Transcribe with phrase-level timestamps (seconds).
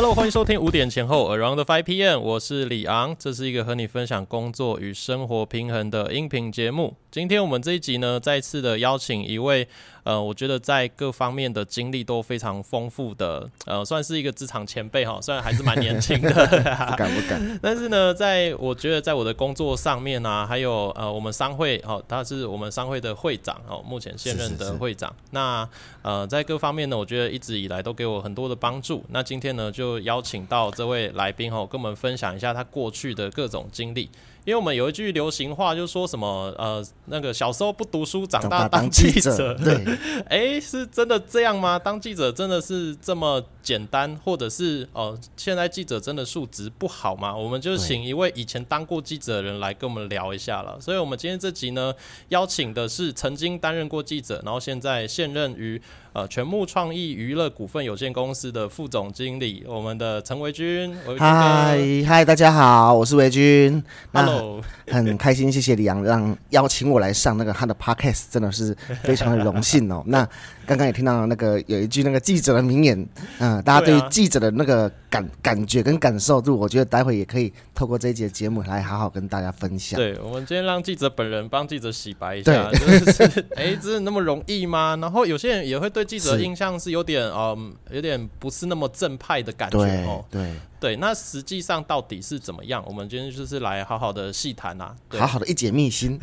[0.00, 6.94] Hello，欢迎收听五点前后 Around Five PM，我是李昂，这是一个和你分享工作与生活平衡的音频节目。
[7.10, 9.66] 今天我们这一集呢，再次的邀请一位，
[10.08, 16.30] 呃，我觉得在各方面的经历都非常丰富的，呃，算是一个职场前辈哈，虽然还是蛮年轻的，
[16.88, 17.38] 不敢不敢。
[17.60, 25.14] 但是呢，在我觉得在我的工作上面啊，还有呃，我们商会哦，他是我们商会的会长哦，目前现任的会长。
[25.32, 25.68] 那
[26.00, 29.04] 呃，在各方面呢，我觉得一直以来都给我很多的帮助。
[29.10, 34.08] 那今天呢，就邀请到这位来宾哈，跟我们分享一下他过去的各种经历。
[34.48, 39.54] 因为我们有一句流行话，就说什么呃，那个小时候不读书，长大当记者。
[39.62, 39.84] 对，
[40.26, 41.78] 哎，是真的这样吗？
[41.78, 47.36] 当记者真的是这么简单，或者是哦，现在记者真的素质不好吗？
[47.36, 50.80] 我们就请一位以前当过记者的人来跟我们聊一下了。
[50.80, 51.92] 所以，我们今天这集呢，
[52.30, 55.78] 邀请的是曾经担任过记者，然后现在现任于。
[56.14, 60.96] 呃，全木创意娱乐股份有限公司的副总经理，我们的陈维军。
[61.18, 63.82] 嗨嗨，大家好，我是维军。
[64.12, 70.02] Hello，很开心，谢谢李阳让邀请我来上那个他的 podcast，真的是非常的荣幸哦。
[70.08, 70.26] 那
[70.68, 79.98] 刚刚也听到那个有一句那个记者的名言，嗯，大家对于记者的那个感感觉跟感受度，我觉得待会也可以透过这一节节目来好好跟大家分享。
[79.98, 82.78] 对，我们今天让记者本人帮记者洗白一下，就
[83.12, 84.98] 是哎， 真的那么容易吗？
[85.00, 86.04] 然后有些人也会对。
[86.08, 90.24] 记者印象是有点嗯，有点不是那么正派的感觉哦。
[90.30, 92.84] 对对，那实际上到底是怎么样？
[92.86, 96.18] 我们今天就是来好好的细谈啊，好好的一解密心。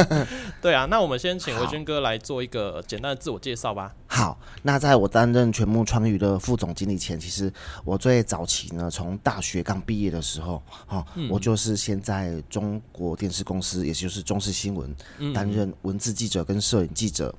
[0.60, 3.94] 对啊，那我们先请维军哥来做一个简单的自我介绍吧。
[4.06, 7.52] 好，那在我担任全木川娱的副总经理前，其实
[7.84, 14.94] 我最早期呢，从大学刚毕业的时候，哈，我就是先在中国电视公司，也就是中视新闻
[15.32, 17.34] 担任文字记者跟摄影记者。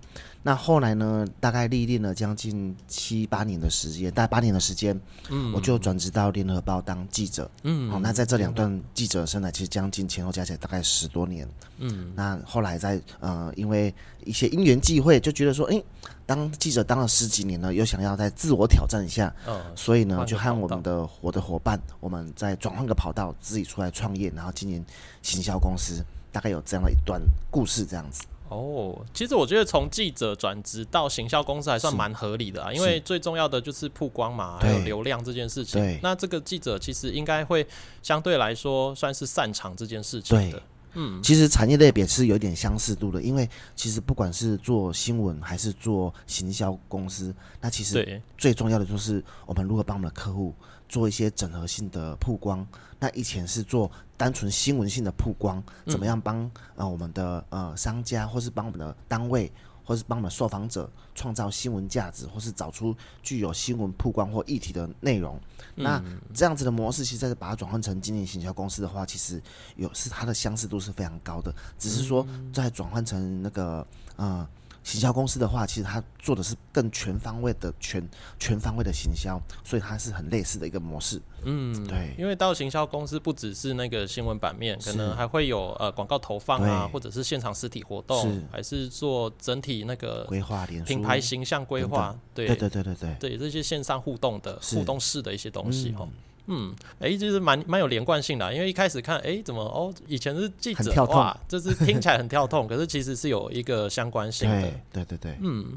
[0.47, 1.25] 那后来呢？
[1.39, 4.95] 大概历练了将近七八年的时间，大概八年的时间，
[5.31, 11.47] 嗯，我就转职到联合报当记者，嗯，好，那在这两段记者生涯，其实将近前后加起来大概十多年，
[11.80, 13.92] 嗯，那后来在呃，因为
[14.23, 15.83] 一些因缘际会，就觉得说，哎，
[16.27, 24.86] 当记者当了十几年了，又想要再自我挑战一下，嗯，所以呢，就和我们的我的伙伴，我们再转换个跑道，自己出来创业，然后今年
[25.23, 28.21] 行销公司，大概有这样的一段故事，这样子。
[28.48, 36.00] 哦，其实我觉得从记者转职到行销公司还算蛮合理的啊，因为最重要的就是曝光嘛，还有流量这件事情。
[36.04, 37.66] 那这个记者其实应该会
[38.04, 40.61] 相对来说算是擅长这件事情的。
[40.95, 50.54] 嗯，其实产业类别是有点相似度的，因为其实不管是做新闻还是做行销公司，那其实最重要的就是我们如何帮我们的客户。
[50.88, 52.66] 做一些整合性的曝光，
[53.00, 59.52] 那以前是做单纯新闻性的曝光，怎么样帮呃我们的呃商家，或是帮我们的单位，
[59.85, 65.39] 或是帮我们受访者创造新闻价值，或是找出具有新闻曝光或议题的内容？
[65.75, 66.03] 那
[66.33, 69.41] 这样子的模式，其实在把它转换成经营行销公司的话，其实
[69.75, 74.47] 有是它的相似度是非常高的，只是说在转换成那个呃。
[74.85, 78.07] 行销公司的话，其实它做的是更全方位的全
[78.39, 81.19] 全方位的行销，所以它是很类似的一个模式。
[81.43, 92.15] 嗯，对，因为到行销公司不只是那个新闻版面，可能还会有呃广告投放啊，或者是现场实体活动，还是做整体那个规划、品牌形象规划。
[92.33, 92.45] 对。
[92.45, 96.02] 对对对对对，对这些线上互动的互动式的一些东西哈。
[96.02, 96.13] 嗯，
[97.00, 104.72] 哎，就是蛮蛮有连贯性的，因为一开始看，哎，怎么哦，以前是记者哇，就是听起来很跳痛，可是其实是有一个相关性的。
[104.92, 105.76] 对对对，嗯，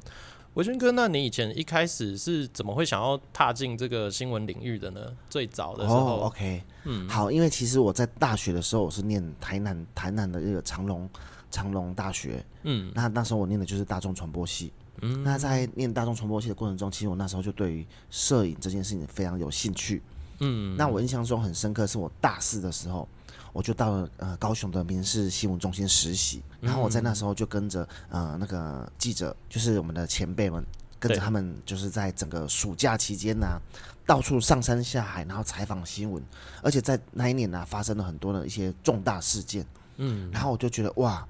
[0.54, 5.00] 维军哥，那你以前一开始是怎么会想要踏进这个新闻领域的呢？
[5.30, 11.08] 最早的时候，OK，嗯，好，因为其实我在大学的时候我是念台南台南的这个长隆
[11.50, 20.02] 长隆大学，嗯，那那时候我念的就是大众传播系，嗯，那在念大众传播系的过程中，其实我那时候就对于摄影这件事情非常有兴趣。
[20.40, 23.08] 嗯，那我印象中很深刻，是我大四的时候，
[23.52, 30.64] 我就到了呃高雄的民事新闻中心实习，然后我在那时候就跟着呃那个记者，就是我们的前辈们，
[31.00, 33.60] 跟着他们就是在整个暑假期间呢，
[34.06, 36.22] 到处上山下海，然后采访新闻，
[36.62, 41.26] 而且在那一年呢发生了很多的一些重大事件，嗯，然后我就觉得哇，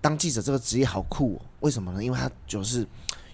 [0.00, 2.04] 当记者这个职业好酷，哦为什么呢？
[2.04, 2.86] 因为他就是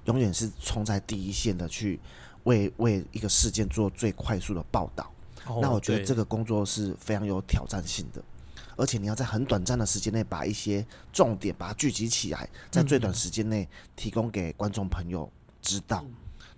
[0.06, 2.00] 永远是冲在第一线的去。
[2.44, 5.10] 为为一个事件做最快速的报道，
[5.60, 8.22] 那我觉得这个工作是非常有挑战性的，
[8.76, 16.04] 而且你要在很短暂的时间内把一些重点把它聚集起来，在最短时间内提供给观众朋友知道，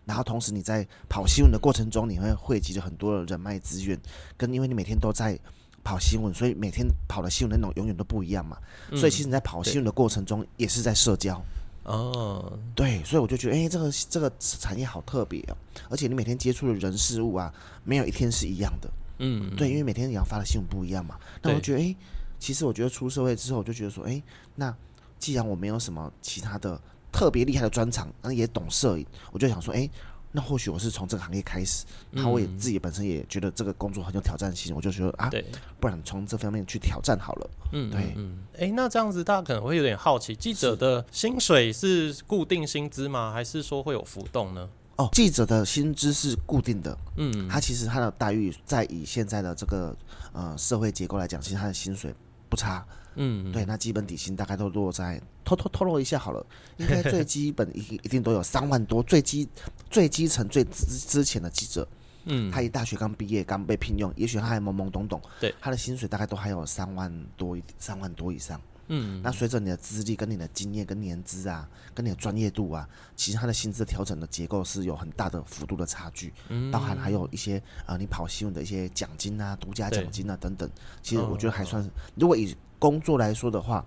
[0.05, 3.99] 然后同时你在跑新闻的过程中，你会汇集了很多的人脉资源，
[4.37, 5.39] 跟因为你每天都在
[5.83, 8.57] 跑新闻，所以每天跑的新闻内容永远都不一样嘛，
[8.95, 11.43] 所以其实你在跑新闻的过程中也是在社交。
[11.85, 15.57] 哦，对，所以我就觉得，哎，这个这个产业好特别哦，
[15.89, 17.53] 而且你每天接触的人事物啊，
[17.85, 18.91] 没有一天是一样的。
[19.19, 21.17] 嗯，对，因为每天你要发的新闻不一样嘛。
[21.43, 21.97] 那我觉得，哎，
[22.39, 24.23] 其实我觉得出社会之后，我就觉得说，哎，
[24.55, 24.75] 那
[25.19, 26.81] 既然我没有什么其他的
[27.11, 29.89] 特别厉害的专长，那也懂摄影，我就想说，哎。
[30.33, 35.31] 那或许我是从这个行业开始，然后我也自己本身也觉得这个工作很有挑战性，我就觉得啊，
[35.79, 37.51] 不然从这方面去挑战好了。
[37.73, 43.31] 嗯，对，嗯，哎，那这样子大家可能会有点好奇，记者的薪水是固定薪资吗？
[43.31, 44.69] 还是说会有浮动呢？
[44.97, 49.97] 哦，记者的薪资是固定的，嗯，他其实他的待遇在以现在的这个
[50.33, 52.15] 呃社会结构来讲，其实他的薪水
[52.53, 52.87] 不差。
[53.15, 56.47] 嗯，对，那基本底薪大概都落在偷偷透露一下好了，
[56.77, 59.49] 应该最基本一一定都有三万多，最基
[59.91, 61.87] 最基层最之之前的记者，
[62.25, 68.59] 嗯，他一大学刚毕业刚被聘用，也许他还懵懵懂懂，对，他的薪水大概都还有三万多三万多以上，
[68.89, 80.69] 嗯，那随着你的资历跟你的经验跟年资啊，跟你的专业度啊，其实他的薪资调整的结构是有很大的幅度的差距，嗯，包含还有一些啊，你跑新闻的一些奖金啊，独家奖金啊等等，
[81.03, 83.85] 其实我觉得还算是，如果以工作来说的话，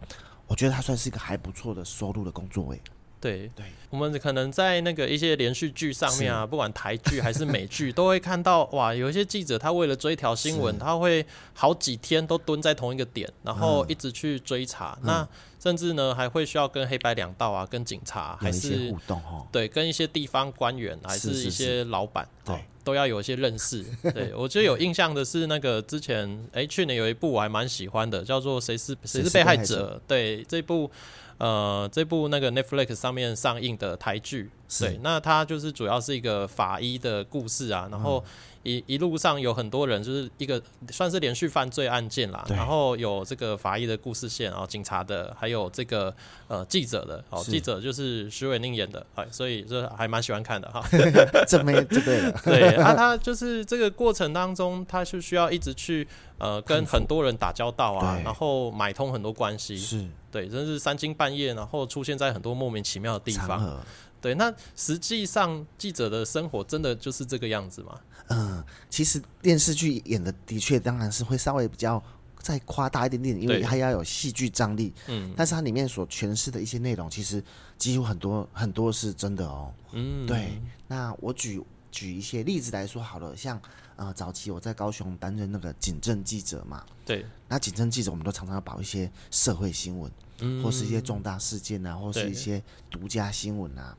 [0.47, 2.81] 我觉得它算是一个还不错的收入的工作诶。
[3.19, 3.49] 对。
[3.55, 14.97] 对，我们可能在那个一些连续剧上面啊，不管台剧 还是美剧，都会看到哇，有一些记者他为了追一条新闻，他会好几天都蹲在同一个点，然后一直去追查。
[15.03, 15.27] 那
[15.59, 19.47] 甚至呢，还会需要跟黑白两道啊，跟警察还是互动哦。
[19.51, 22.55] 对，跟一些地方官员还是一些老板对。
[22.83, 23.83] 都要有一些认识，
[24.13, 29.99] 对我觉得有印象的是那个之前，哎，去年有一部我还蛮喜欢的，叫做《谁是谁是被害者》。
[30.07, 30.91] 对，这部
[31.37, 38.23] 呃，这部那个 Netflix 上面上映的台剧，对，那它就是主要是一个法医的故事啊，然后。
[38.67, 40.59] 一一路上有很多人，就是一个
[40.89, 46.11] 算是连续犯罪案件啦，然后有这个法医的故事线，然后警察的，还有这个
[46.47, 50.83] 呃记者的，哦，记者就是徐伟宁演的，哎，所以这还蛮喜欢看的哈。
[51.47, 56.07] 这没这对了， 对啊，他就是这个过程当中，他是需要一直去
[56.39, 60.03] 呃跟很多人打交道啊，然后买通很多关系，是。
[60.31, 63.79] 对，真是三更半夜，然后出现在很多莫名其妙的地方。
[64.25, 68.01] 对，那实际上记者的生活真的就是这个样子吗？
[68.29, 72.03] 嗯，其实电视剧演的的确当然是会稍微比较
[72.39, 74.91] 再夸大一点点，因为它要有戏剧张力。
[75.05, 77.43] 嗯，但是它里面所诠释的一些内容，其实
[77.77, 79.71] 几乎很多很多是真的哦。
[79.91, 80.59] 嗯，对。
[80.87, 83.61] 那我举举一些例子来说好了，像
[83.95, 86.83] 呃早期我在高雄担任那个警政记者嘛。
[87.05, 87.23] 对。
[87.47, 93.95] 那警政记者，我们都常常要报一些社会新闻，嗯，或是一些重大事件啊，或是一些独家新闻啊。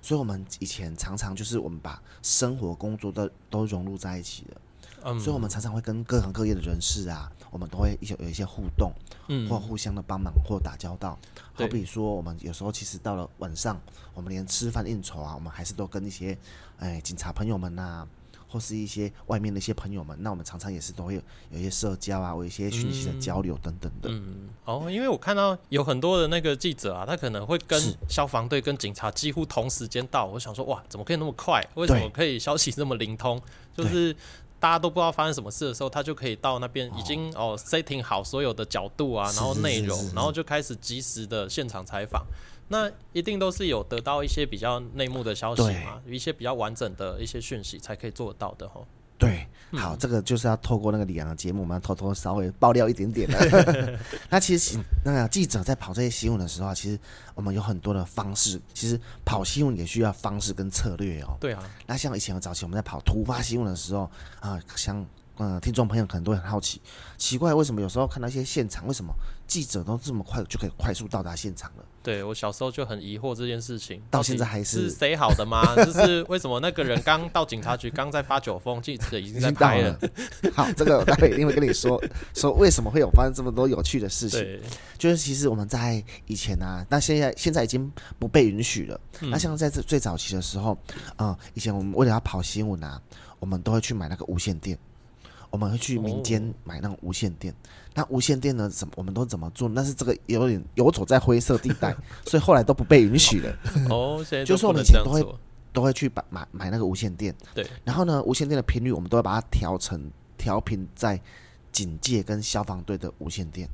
[0.00, 4.60] 所以，我们以前常常就是我们把生活、工作都都融入在一起的。
[5.04, 8.92] 嗯，所以我们常常会跟各行各业的人士啊，我们都会一些有一些互动，
[9.28, 11.16] 嗯，或互相的帮忙或打交道。
[11.54, 13.80] 好比说，我们有时候其实到了晚上，
[14.14, 16.36] 我们连吃饭应酬啊，我们还是都跟一些
[16.78, 18.06] 哎警察朋友们呐。
[18.48, 24.08] 或是一些外面的一些朋友们，那我们常常也是都会有有一些社交啊，有一些讯息的交流等等的。
[24.10, 30.26] 嗯，哦，因为我看到有很多的那个记者啊，他可能会跟消防队跟警察几乎同时间到。
[30.26, 31.64] 我想说，哇，怎么可以那么快？
[31.74, 33.40] 为什么可以消息这么灵通？
[33.74, 34.14] 就是
[34.60, 42.26] 大家都不知道发生什么事的时候，他就可以到那边已经哦 setting 好所有的角度啊，然后内容，然后就开始及时的现场采访。
[42.70, 48.86] 那一定都是有得到一些比较内幕的消息嘛，一些比较完整的一些讯息才可以做到的吼。
[49.16, 53.98] 对，好，这个就是要透过那个李阳的节目，我们要偷偷稍微爆料一点点的。
[54.30, 56.98] 那其实那个记者在跑这些新闻的时候，其实
[57.34, 58.60] 我们有很多的方式。
[58.72, 61.36] 其实跑新闻也需要方式跟策略哦。
[61.40, 61.62] 对啊。
[61.86, 64.10] 那像以前早期我们在跑突发新闻的时候
[64.40, 65.04] 啊，像。
[65.40, 66.82] 嗯，听众朋友可能都很好奇，
[67.16, 69.14] 奇怪为什么有时候看到一些现场，为什么
[69.46, 71.84] 记者都这么快就可以快速到达现场了？
[72.02, 75.74] 对我小时候就很疑惑这件事情，到现在还是是谁好的吗？
[75.84, 79.98] 就是为什么那个人刚到警察局，刚在发酒疯，记者已经在拍了。
[80.54, 82.02] 好，这个我待会一定会跟你说，
[82.34, 84.60] 说为什么会有发生这么多有趣的事情。
[84.96, 89.00] 就是其实我们在以前啊，那现在现在已经不被允许了。
[89.20, 90.78] 那像在这最早期的时候，
[91.18, 93.00] 嗯，以前我们为了要跑新闻啊，
[93.38, 94.78] 我们都会去买那个无线电。
[95.50, 97.54] 我们会去民间买那种无线电，
[97.98, 98.68] 那无线电呢？
[98.68, 99.68] 怎么我们都怎么做？
[99.74, 101.92] 但是这个有点游走在灰色地带，
[102.24, 103.52] 所以后来都不被允许了。
[103.90, 105.26] 哦，就是我们以前都会
[105.72, 107.66] 都会去把买买那个无线电，对。
[107.82, 110.00] 然后呢，无线电的频率我们都会把它调成
[110.36, 111.20] 调频在
[111.72, 113.68] 警戒跟消防队的无线电。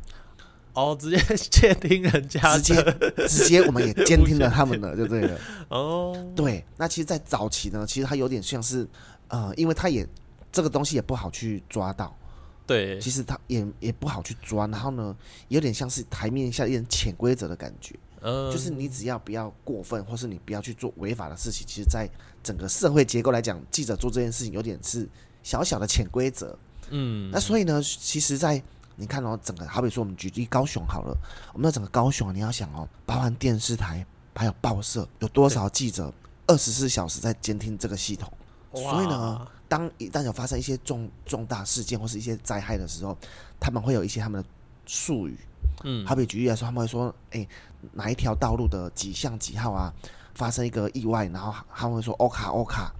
[0.73, 1.19] 哦，直接
[1.50, 2.83] 监听人家，直接
[3.28, 5.38] 直接我们也监听了他们的，就对了。
[5.69, 6.64] 哦，对。
[6.78, 8.88] 那其实，在早期呢，其实它有点像是，
[9.28, 10.09] 呃，因为它也。
[10.50, 12.16] 这个东西也不好去抓到，
[12.66, 15.14] 对，其实他也也不好去钻，然后呢，
[15.49, 22.09] 有点像是台面下一点潜规则的感觉，嗯，就是你只要不要过分，或是你不要去做违法的事情，其实，在
[22.42, 25.09] 整个社会结构来讲，记者做这件事情有点是
[25.42, 26.59] 小小的潜规则。
[26.90, 28.62] 嗯，那所以呢，其实，在
[28.97, 31.14] 你看哦，整个好比说我们举例高雄好了，
[31.52, 36.12] 我们的整个高雄，你要想哦，包含电视台还有报社，有多少记者
[36.47, 38.33] 二十四小时在监听这个系统？
[38.73, 43.16] 所以呢，当一旦有发生一些重重大事件或是一些灾害的时候，
[43.59, 44.49] 他们会有一些他们的
[44.87, 45.37] 术语。
[45.83, 47.47] 嗯，好比举例来说，他们会说，哎，
[47.92, 49.92] 哪一条道路的几项几号啊，
[50.35, 52.92] 发生一个意外，然后他们会说欧卡欧卡，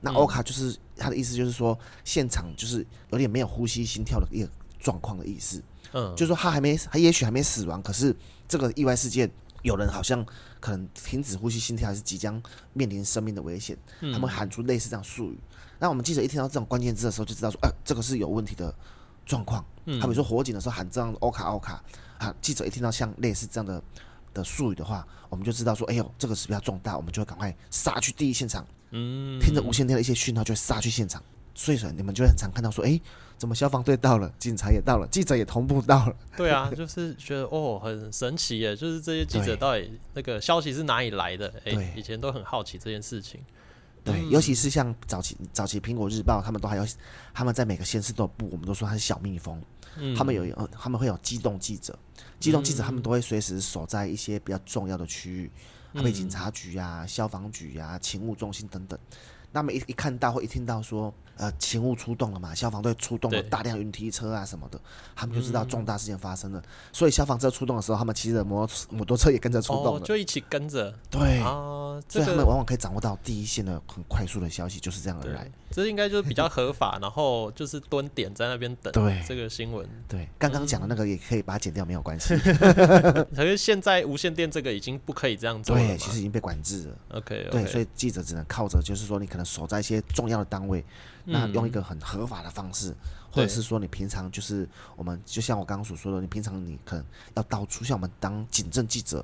[0.00, 5.62] 那欧卡就是他的意思，就是说现场就是有点没有呼吸、心跳的一个状况的意思。
[5.92, 8.14] 嗯，就是说他还没，他也许还没死亡，可是
[8.48, 9.30] 这个意外事件
[9.62, 10.24] 有人好像
[10.58, 12.42] 可能停止呼吸、心跳，还是即将
[12.72, 13.78] 面临生命的危险。
[14.12, 15.38] 他们喊出类似这样术语，
[15.78, 18.74] 那我们记者一听到这种关键字的时候，就知道说，哎，这个是有问题的
[19.24, 19.64] 状况。
[19.84, 21.82] 嗯，好比说火警的时候喊这样欧卡欧卡。
[22.18, 22.34] 啊！
[22.40, 23.82] 记者一听到像类似这样的
[24.32, 28.66] 的术语的话，我们就知道说，哎呦，这个是比较重大，我们就会赶快杀去第一现场。
[28.92, 31.22] 嗯，听着无线电的一些讯号，就会杀去现场。
[31.54, 32.98] 所以说，你们就会很常看到说，哎，
[33.36, 36.16] 怎么消防队到了，警察也到了，记者也同步到了。
[36.38, 38.74] 对啊， 就是觉得哦，很神奇耶！
[38.74, 41.52] 就是这些记者到底那个消息是哪里来的？
[41.66, 43.42] 哎，以前都很好奇这件事情。
[44.06, 46.86] 对，尤其是像早期早期苹果日报，他们都还有
[47.34, 49.60] 他们在每个县市都有部，我们都说他是小蜜蜂。
[50.16, 51.98] 他们有呃，他们会有机动记者，
[52.38, 55.50] 机动记者他们都会随时守在一些比较重要的区域，
[55.94, 58.98] 他们警察局呀、消防局呀、勤务中心等等。
[59.52, 64.80] 那么一一看到或一听到说，呃，勤务出动了嘛，消防队出动了大量云梯车啊什么的，
[65.14, 66.62] 他们就知道重大事件发生了。
[66.92, 70.94] 所以消防车出动的时候，他们骑着摩摩托车也跟着出动了，就一起跟着。
[71.10, 75.50] 对啊，所以他们往往可以掌握到第一线的很快速的消息，就是这样而来。
[75.70, 78.90] 这应该就是比较合法，然后就是蹲点在那边等。
[78.92, 82.34] 对这个新闻，对刚刚讲的那个也可以把它剪掉，没有关系。
[83.34, 86.96] 可是现在无线电这个已经不可以这样做了，对，其实已经被管制了。
[87.10, 90.82] OK，对，所以记者只能靠着，就是说你可能守在一些重要的单位，
[91.26, 92.94] 那用一个很合法的方式。
[93.32, 94.66] 或者是说你平常就是
[94.96, 97.04] 我们就像我刚刚所说的，你平常你可能
[97.34, 99.22] 要到处像我们当警政记者，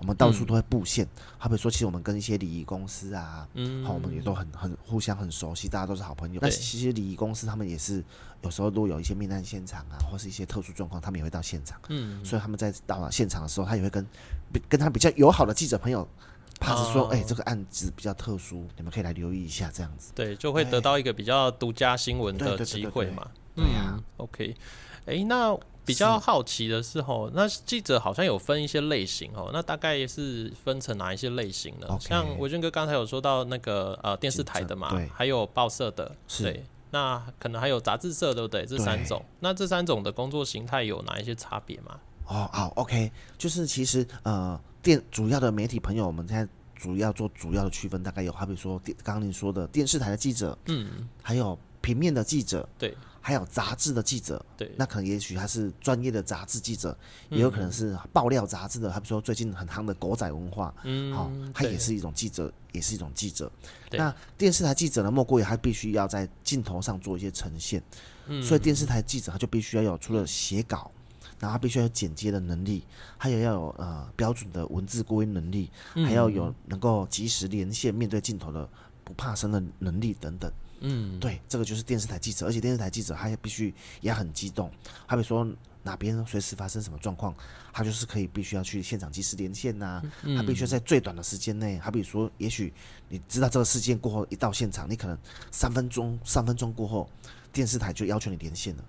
[0.00, 1.06] 我们到处都会布线。
[1.38, 6.40] 好比说，其实我们跟一些礼仪公司啊，嗯，好，我们也都很很互相很熟悉，大家都是好朋友。
[6.42, 8.02] 那其实礼仪公司他们也是
[8.42, 11.80] 有时候都有一些命案现场啊，或是一些特殊状况，他们也会到现场。
[11.88, 14.04] 嗯，所以他们在到了现场的时候，他也会跟
[14.68, 16.08] 跟他比较友好的记者朋友。
[16.62, 20.12] 怕是说，哎，这个案子比较特殊，你们可以来留意一下，这样子。
[20.14, 23.26] 对，就会得到一个比较独家新闻的机会嘛。
[23.54, 24.56] 对呀，OK。
[25.04, 31.88] 哎，那比较好奇的是，吼，那记者好像有分一些类型哦，那大概是分成哪一些类型呢？
[32.00, 38.64] 像维俊哥刚才有说到那个呃电视台的嘛，还有报社的，对，那可能还有杂志社，对不对？
[38.64, 41.98] 这三种，那这三种的工作形态有哪一些差别吗？
[42.28, 44.58] 哦，好，OK，就是其实呃。
[44.82, 56.96] 电主要的媒体朋友，我们现在主要做主要的区分，大概有，好比说电，刚刚你说的电视台的记者，嗯，还有平面的记者，对，还有杂志的记者，对，那可能也许他是专业的杂志记者，
[57.30, 63.50] 也有可能是爆料杂志的，他比如说最近很夯的狗仔文化，嗯，好，他也是一种记者，也是一种记者。
[63.92, 67.80] 那电视台记者呢，莫过于他必须要在镜头上做一些呈现，
[68.26, 70.90] 嗯，所以电视台记者他就必须要有除了写稿。
[71.42, 72.84] 然后他必须要有剪接的能力，
[73.18, 78.68] 还有要有呃标准的文字归能力，还要有能够及时连线面对镜头的
[79.02, 80.48] 不怕生的能力等等。
[80.78, 84.70] 嗯，对，这个就是电视台记者，而且电视台记者他也必须也很激动，
[85.04, 85.44] 好比说
[85.82, 87.34] 哪边随时发生什么状况，
[87.72, 90.00] 他就是可以必须要去现场及时连线呐。
[90.36, 92.72] 他必须在最短的时间内，好比说，也许
[93.08, 95.18] 你知道这个事件过后一到现场，你可能
[95.50, 97.08] 三分钟三分钟过后，
[97.52, 98.84] 电视台就要求你连线了。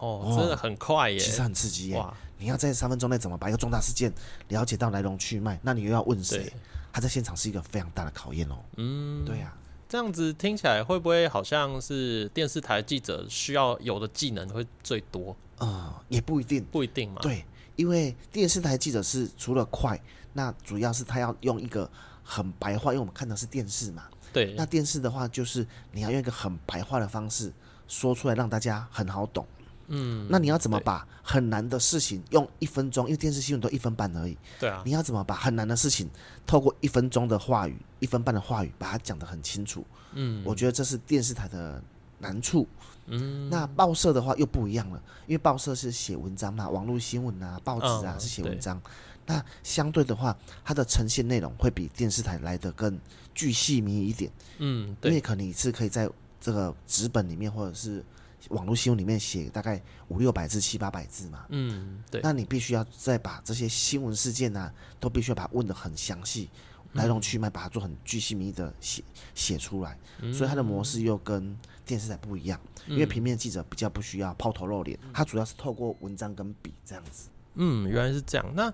[0.00, 1.18] 哦，真的很快耶！
[1.18, 2.04] 其实很刺激耶！
[2.38, 4.12] 你要在三分钟内怎么把一个重大事件
[4.48, 5.58] 了解到来龙去脉？
[5.62, 6.52] 那你又要问谁？
[6.92, 8.56] 他在现场是一个非常大的考验哦。
[8.76, 9.54] 嗯，对呀。
[9.88, 15.34] 这样子听起来会不会好像是电视台记者需要有的技能会最多？
[15.58, 17.20] 啊，也不一定，不一定嘛。
[17.22, 17.44] 对，
[17.76, 19.98] 因为电视台记者是除了快，
[20.32, 21.88] 那主要是他要用一个
[22.24, 24.04] 很白话，因为我们看的是电视嘛。
[24.32, 24.54] 对。
[24.56, 27.52] 那电视的话，就是你要用一个很白话的方式
[27.86, 29.46] 说出来，让大家很好懂。
[29.88, 33.06] 嗯，那你要怎么把很难的事情用一分钟？
[33.06, 34.36] 因为电视新闻都一分半而已。
[34.58, 36.08] 对啊，你要怎么把很难的事情
[36.46, 39.84] 透过一分钟的话语、一分半的话语，把它讲得很清楚？
[40.12, 41.80] 嗯，我觉得这是电视台的
[42.18, 42.66] 难处。
[43.06, 48.80] 嗯，那报社的话又不一样了，因为报社是写文章嘛，网络新闻啊、报纸啊是写文章。
[49.26, 52.98] 那相对的话，它的呈现内容会比电视台来的更
[53.34, 54.30] 具细密一点。
[54.58, 58.04] 嗯，因为可能你是可以在这个纸本里面或者是。
[58.50, 61.46] 网络新闻里面写大概五六百字、七八百字嘛。
[61.48, 62.20] 嗯，对。
[62.22, 66.48] 那你必须要再把这些新闻事件呢，都必须要把它问的很详细，
[66.92, 69.02] 来龙去脉，把它做很具细密的写
[69.34, 69.98] 写出来。
[70.32, 77.28] 所以它的模式又跟电视台不一样，因为平面记者比较不需要抛头露脸，它主要是透过文章跟笔这样子。
[77.54, 78.46] 嗯，原来是这样。
[78.54, 78.72] 那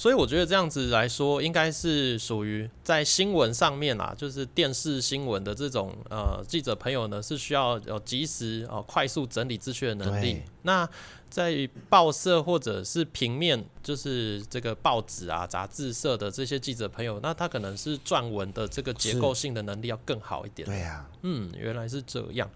[0.00, 10.40] 所以我觉得这样子来说，应该是属于在新闻上面啦，就是电视新闻的这种呃记者朋友呢，是需要有及时哦快速整理资讯的能力。
[10.62, 10.88] 那
[11.30, 20.66] 在报社或者是平面，就是这个报纸啊、杂志社的这些记者朋友，那他可能是撰文的这个结构性的能力要更好一点。
[20.66, 22.50] 对呀，嗯，原来是这样。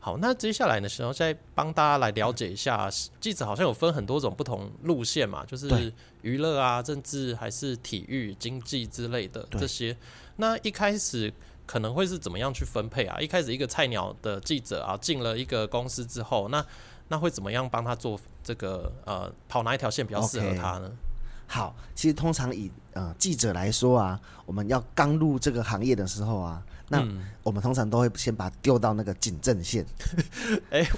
[0.00, 2.88] 好，那接下来呢，想要再帮大家来了解一下，
[3.20, 5.92] 记者好像有分很多种不同路线嘛，就是
[6.22, 9.96] 娱乐啊、政治还是体育、经济之类的这些。
[10.36, 11.32] 那一开始
[11.66, 13.20] 可能会是怎么样去分配啊？
[13.20, 16.64] 一开始一个菜鸟的记者啊，进了一个公司之后，那
[17.08, 20.90] 那会怎么样帮他做这个呃，跑哪一条线比较适合他呢？
[21.46, 26.62] 好，其实通常以呃记者来说啊，我们要刚入这个行业的时候啊。
[26.90, 27.06] 那
[27.42, 29.84] 我们通常都会先把它丢到那个警政线。
[30.72, 30.88] 哎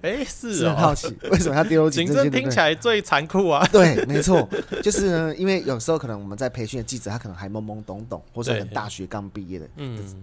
[0.00, 2.32] 哎，是 很好奇为什么要丢警政线？
[2.32, 3.62] 听起来最残酷啊！
[3.70, 4.48] 对， 没错，
[4.82, 9.68] 就是呢，因为有时候可能我们在培训的记者，他可能还懵懵懂懂，或者大学刚毕业的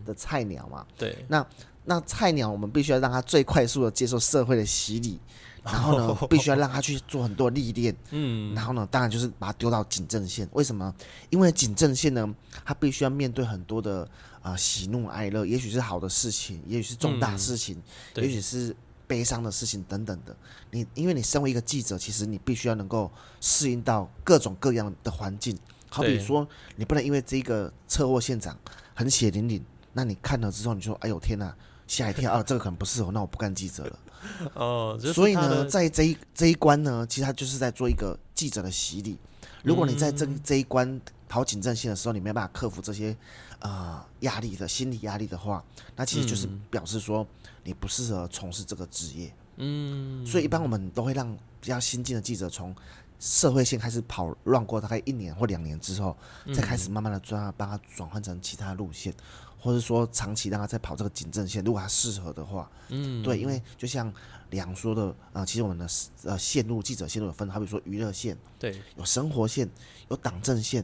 [0.07, 0.83] 的菜鸟嘛。
[0.97, 1.45] 对，那
[1.85, 5.19] 那菜鸟，我们必须要让他最快速的接受社会的洗礼。
[5.63, 7.95] 然后呢，必须要让他去做很多历练。
[8.09, 10.49] 嗯，然后呢，当然就是把他丢到警政线。
[10.53, 10.91] 为什么？
[11.29, 12.35] 因为警政线呢，
[12.65, 14.09] 他必须要面对很多的
[14.41, 17.79] 啊喜怒哀乐，也许是好的事情，也许是重大事情，
[18.15, 20.35] 也许是悲伤的事情等等的。
[20.71, 25.55] 你因为你身为一个记者，其实你必须要能够适应到各种各样的环境。
[25.91, 28.57] 好比说，你不能因为这个车祸现场
[28.95, 31.55] 很血淋淋，那你看了之后，你说：“哎呦天哪，
[31.91, 32.41] 吓一跳啊！
[32.41, 33.99] 这个可能不适合，那我不干记者了。
[34.55, 39.17] ”哦，所以呢，在这一这一关呢，其实他就是在做一个记者的洗礼。
[39.61, 43.13] 如果你在这这一关跑警政线的时候，你没办法克服这些
[43.59, 45.61] 呃压力的心理压力的话，
[45.97, 47.27] 那其实就是表示说
[47.61, 49.33] 你不适合从事这个职业。
[49.57, 52.73] 嗯，所以一般我们都会让比较新进的记者从
[53.19, 56.15] 社会线开始跑乱过大概一年或两年之后，
[56.55, 59.13] 再开始慢慢的转帮他转换成其他路线。
[59.61, 64.11] 或者说长期让他在跑这个警政线，如果他适合的话，嗯，对，因为就像
[64.49, 65.87] 梁说的，啊，其实我们的
[66.23, 69.69] 呃线路记者线路有分，好比说娱乐线，对，有生活线，
[70.09, 70.83] 有党政线，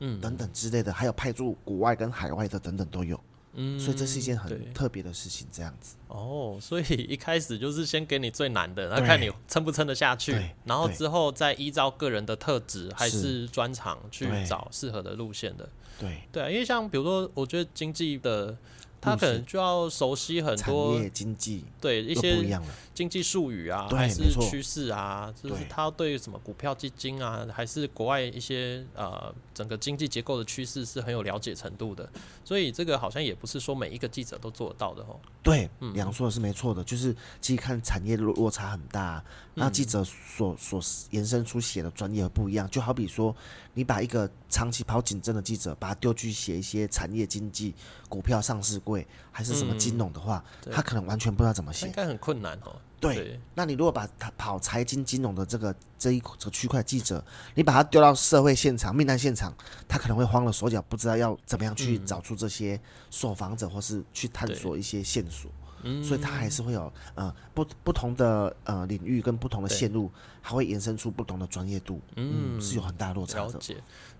[0.00, 3.18] 嗯，等等之类的，还有派驻国外跟海外的等等都有，
[3.54, 5.96] 嗯，所以这是一件很特别的事情，这样子。
[6.08, 10.32] 哦，所以一开始就是先给你最难的，然后看你撑不撑得下去，
[10.64, 15.68] 然后之后再依照个人的特质还是专长去找适合的路线的。
[15.98, 16.22] 对。
[16.30, 18.56] 对啊，因为像比如说，我觉得经济的，
[19.00, 22.60] 他可能就要熟悉很多业经济，对一些
[22.94, 32.08] 经济术语啊，还是趋势啊，就是他对什么股票基金啊，还是国外一些呃整个经济结构的趋势是很有了解程度的。
[32.44, 35.18] 所以这个好像也不是说每一个记者都做得到的哦。
[35.42, 42.70] 对，杨说的是没错的，就是其实看产业落落差很大，那记者所所延伸出写的专业不一样。
[42.70, 43.34] 就好比说，
[43.74, 47.74] 你把一个长期跑警政的记者，把他丢去写一些产业经济、
[48.08, 52.76] 股票上市柜还是什么金融的话，他可能完全不知道怎么写，应该很困难哦。
[53.00, 59.54] 对，那你如果把他跑财经金融的这个这一这个区块记者，你把他丢到社会现场、命案现场，
[59.86, 62.80] 他可能会慌了手脚，不知道要怎么样去找出这些
[63.10, 65.48] 受访者，或是去探索一些线索。
[65.84, 70.10] 嗯，所以他还是会有呃不不同的呃领域跟不同的线路，
[70.42, 72.00] 还会延伸出不同的专业度。
[72.16, 73.60] 嗯，是有很大落差的。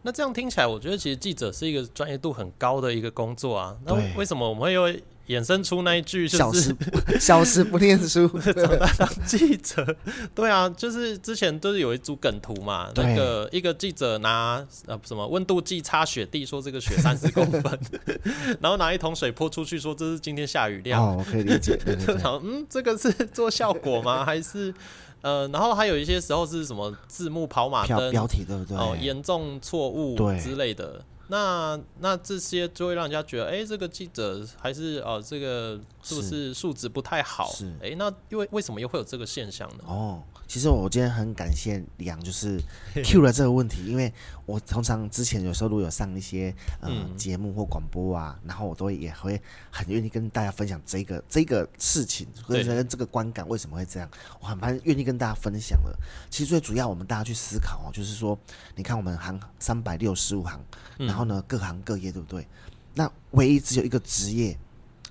[0.03, 3.77] 那这样听起来，我觉得其实记者是一个专业度很高的一个工作啊。
[3.85, 5.01] 那为什么我们会有？
[5.29, 6.75] 衍生出那一句就是
[7.21, 9.97] “小时不念书，长大当记者”。
[10.35, 17.79] 对啊，就是之前都是有一组梗图嘛，那个一个记者拿呃什么温度计擦雪地，说这个雪三十公分，
[18.61, 21.03] 然后拿一桶水泼出去，说这是今天下雨量。
[21.03, 21.79] 哦，我可以理解。
[21.87, 24.25] 嗯，这个是做效果吗？
[24.25, 24.73] 还是
[25.21, 28.77] 呃，然后还有一些时候是什么字幕跑马灯标题对不对？
[28.77, 31.05] 哦，严重错误之类的。
[31.29, 37.51] 那那这些就会让人家觉得，哎，这个记者还是哦，这个是不是素质不太好？
[37.53, 39.85] 是，哎，那因为为什么又会有这个现象呢？
[39.87, 40.23] 哦。
[40.49, 42.59] 其实我今天很感谢李阳，就是
[43.05, 44.11] Q 了这个问题，因为
[44.47, 55.95] 我通常之前有时候如果有上一些嗯节目或广播啊，然后我都会也会很愿意跟大家分享这个这个事情，或者跟这个观感为什么会这样，我很蛮愿意跟大家分享的。
[56.31, 58.37] 其实最主要我们大家去思考哦，就是说，
[58.75, 60.59] 你看我们行三百六十五行，
[60.97, 62.49] 然后呢各行各业对不对？
[62.95, 64.59] 那唯一只有一个职业，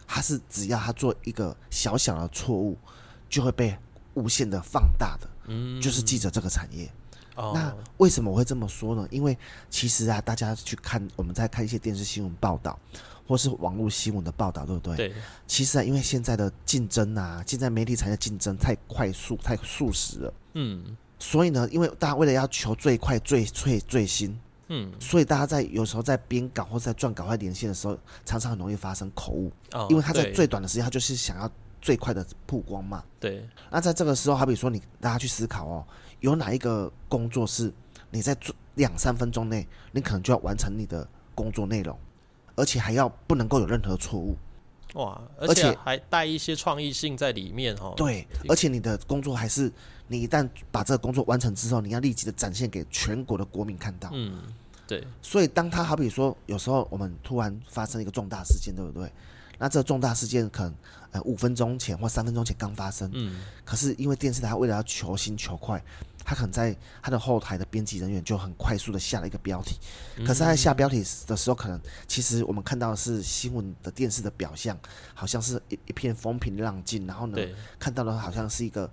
[0.07, 2.75] 他是只要他做一个小小的错误。
[3.29, 3.77] 就会被
[4.17, 6.89] 无限的放大的，嗯，就是记者这个产业。
[7.35, 7.51] 哦。
[7.53, 9.07] 那为什么我会这么说呢？
[9.11, 9.37] 因为
[9.69, 12.77] 其实啊，大家去看我们在看一些电视新闻报道，
[13.27, 14.95] 或是网络新闻的报道，对不对？
[14.95, 15.13] 对，
[15.45, 20.97] 其实啊，因为现在的竞争啊，现在媒体产业竞争太快速、太速食了，嗯。
[21.19, 33.03] 所以呢，因为大家为了要求最快、最最最新，嗯，所以大家在有时候在编稿或者在撰稿、在连线的时候，常常很容易发生口误，哦，因为他在最短的时间，他就是想要最快的曝光嘛。
[33.19, 35.85] 对，那在这个时候，好比说你大家去思考哦，
[36.19, 37.71] 有哪一个工作是
[38.11, 41.97] 你在做两三分钟内，你可能就要完成你的工作内容，
[42.55, 44.35] 而且还要不能够有任何错误。
[44.93, 47.93] 哇，而且还带一些创意性在里面哦。
[47.97, 49.71] 对，而且你的工作还是
[50.07, 54.09] 你一旦把这个工作完成之后，你要立即的展现给全国的国民看到。
[54.13, 54.41] 嗯，
[54.87, 59.11] 对，所以当他好比说，有时候我们突然发生一个重大事件，对不对？
[59.57, 60.75] 那这重大事件可能
[61.11, 63.39] 呃五分钟前或三分钟前刚发生，嗯。
[63.65, 65.83] 可是因为电视台为了要求新求快，
[66.27, 69.77] 他可能在他的后台的编辑人员就很快速的下了一个标题，
[70.25, 74.77] 可是他在下标题的时候，可能其实我们看到的是新闻的电视的表象，
[75.13, 77.37] 好像是一一片风平浪静，然后呢，
[77.79, 78.91] 看到的好像是一个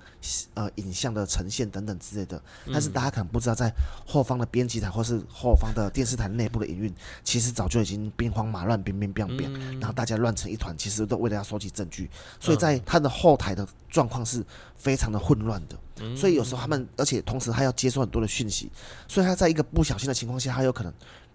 [0.54, 2.72] 呃影像的呈现等等之类的，嗯。
[2.72, 3.68] 但是大家可能不知道，在
[4.06, 6.94] 后方的编辑台或是后方的电视台内部的营运，
[7.24, 9.80] 其实早就已经兵荒马乱、兵兵变变，嗯。
[9.80, 14.44] 然后大家乱成一团，其实都为了要收集证据，所以在他的后台的状况是
[14.76, 15.76] 非常的混乱的。
[16.00, 16.16] 嗯。
[16.16, 18.70] 所以有时候他们，而且同时他要接收很多的讯息，
[19.08, 20.92] 所以他在一个不小心的情况下，他有可能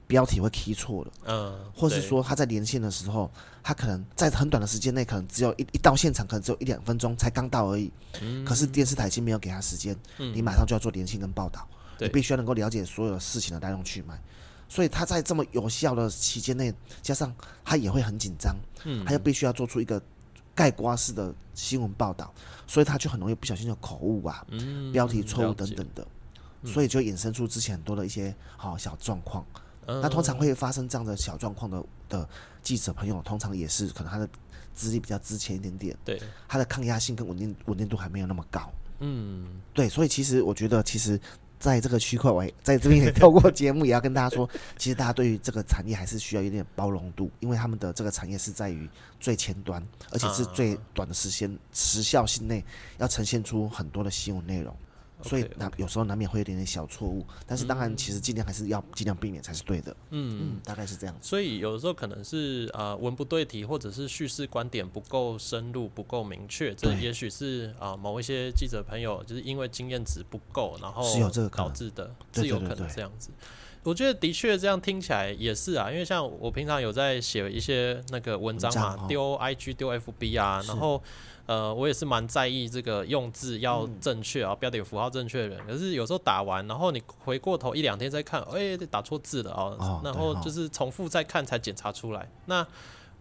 [0.07, 1.11] 标题会 key 错了。
[1.25, 7.91] 嗯，或是说他在连线的时候，他可能在很短的时间内，可能只有一一到现场，可能只有一两分钟才刚到而已。
[8.21, 14.19] 嗯可是电视台已经没有给他时间，你马上就要做连线跟报道，对你必须要能够了解所有的事情的来龙去脉。
[14.67, 17.33] 所以他在这么有效的期间内，加上
[17.65, 20.01] 他也会很紧张，嗯他又必须要做出一个
[20.59, 22.33] 盖瓜式的新闻报道，
[22.67, 26.05] 所以他就很容易不小心的口误啊、嗯标题错误等等的，
[26.65, 29.45] 所以就衍生出之前很多的一些好、小状况。
[29.85, 30.01] 嗯。
[30.01, 32.29] 那通常会发生这样的小状况的的
[32.61, 34.27] 记者朋友，通常也是可能他的
[34.73, 38.69] 资历比较之前一点点，对，他的抗压性跟稳定稳定度还没有那么高。
[38.99, 39.61] 嗯。
[39.73, 41.17] 对，所以其实我觉得，其实
[41.59, 52.63] 在这个区块，我也在这边也 透过节目也要跟大家说，其实大家对于这个产业还是需要一点包容度，因为他们的这个产业是在于最前端，而且是最短的时间时效性内
[52.97, 54.75] 要呈现出很多的新闻内容。
[55.23, 59.95] 所以难有时候难免会有点点小错误，但是当然其实尽量还是要尽量避免才是对的。
[60.11, 60.39] 嗯。
[60.39, 61.27] 嗯，大概是这样子。
[61.27, 73.29] 所以有的时候可能是呃文不对题，或者是叙事观点不够深入、不够明确，这也许是啊、呃某一些记者朋友就是因为经验值不够，然后是有这个导致的，对是有可能这样子。
[73.83, 81.01] 我觉得的确这样听起来也是啊，因为像我平常有在写一些那个文章嘛，丢 IG 丢 FB 啊，然后
[81.45, 85.65] 呃我也是蛮在意这个用字要嗯正确啊，标点符号正确的人。
[85.65, 92.29] 可是有时候打完，然后你回过头一两天再看，哎、打错字了哦然后就是重复再看才检查出来。
[92.45, 92.65] 那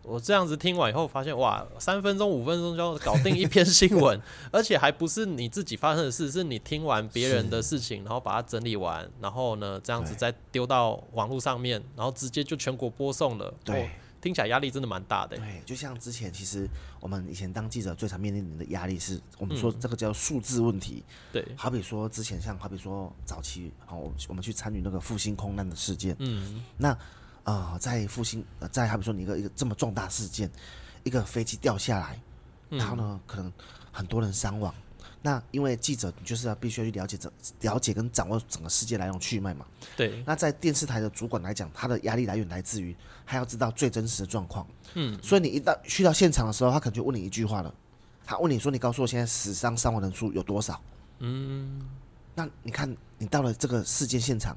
[0.09, 13.53] 我这样子听完以后，发现哇，三分钟、五分钟就要搞定一篇新闻， 而且还不是你自己发生的事，是你听完别人的事情，然后把它整理完，然后呢，这样子再丢到网络上面，然后直接就全国播送了。
[13.64, 13.88] 对哦
[14.21, 15.37] 听起来压力真的蛮大的。
[15.37, 16.68] 对，就像之前其实
[16.99, 21.05] 我们以前当记者最常面临的压力是，我们嗯说这个叫数字问题。
[21.33, 26.99] 对，好比说之前像好比说早期，好我我们去参与那个复兴空难的事件，嗯，那
[27.48, 30.50] 呃在复兴呃在好比说你一个一个这么重大事件，
[31.02, 32.20] 一个飞机掉下来，
[32.70, 33.50] 嗯然后呢可能
[33.90, 34.74] 很多人伤亡。
[35.20, 37.32] 那因为记者你就是要必须要去了解整
[37.62, 39.66] 了解跟掌握整个世界来龙去脉嘛。
[39.96, 42.94] 对，那在电视台的主管来讲，他的压力来源来自于
[43.26, 44.64] 他要知道最真实的状况。
[44.94, 47.74] 嗯，所以你一到去到现场的时候，他可能就问你一句话了，
[48.24, 50.80] 他问你说：“你告诉我现在死伤伤亡人数有多少？”
[51.18, 51.80] 嗯，
[52.34, 54.56] 那你看你到了这个事件现场，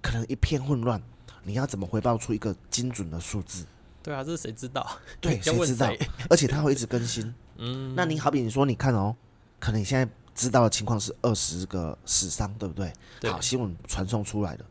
[0.00, 1.02] 可能一片混乱，
[1.48, 3.64] 你要怎么回报出一个精准的数字？
[4.02, 4.86] 对啊，这是谁知道？
[5.20, 5.90] 对，谁知道？
[6.28, 7.34] 而且它会一直更新。
[7.56, 9.16] 嗯，那你好比你说，你看哦，
[9.58, 12.92] 可能你现在知道的情况是二十个死伤，对不对？
[13.18, 14.64] 对好，新闻传送出来的，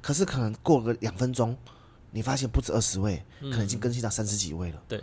[0.00, 1.56] 可是可能过个两分钟，
[2.10, 4.82] 你发现不止二十位，可能已经更新到三十几位了。
[4.88, 5.02] 对，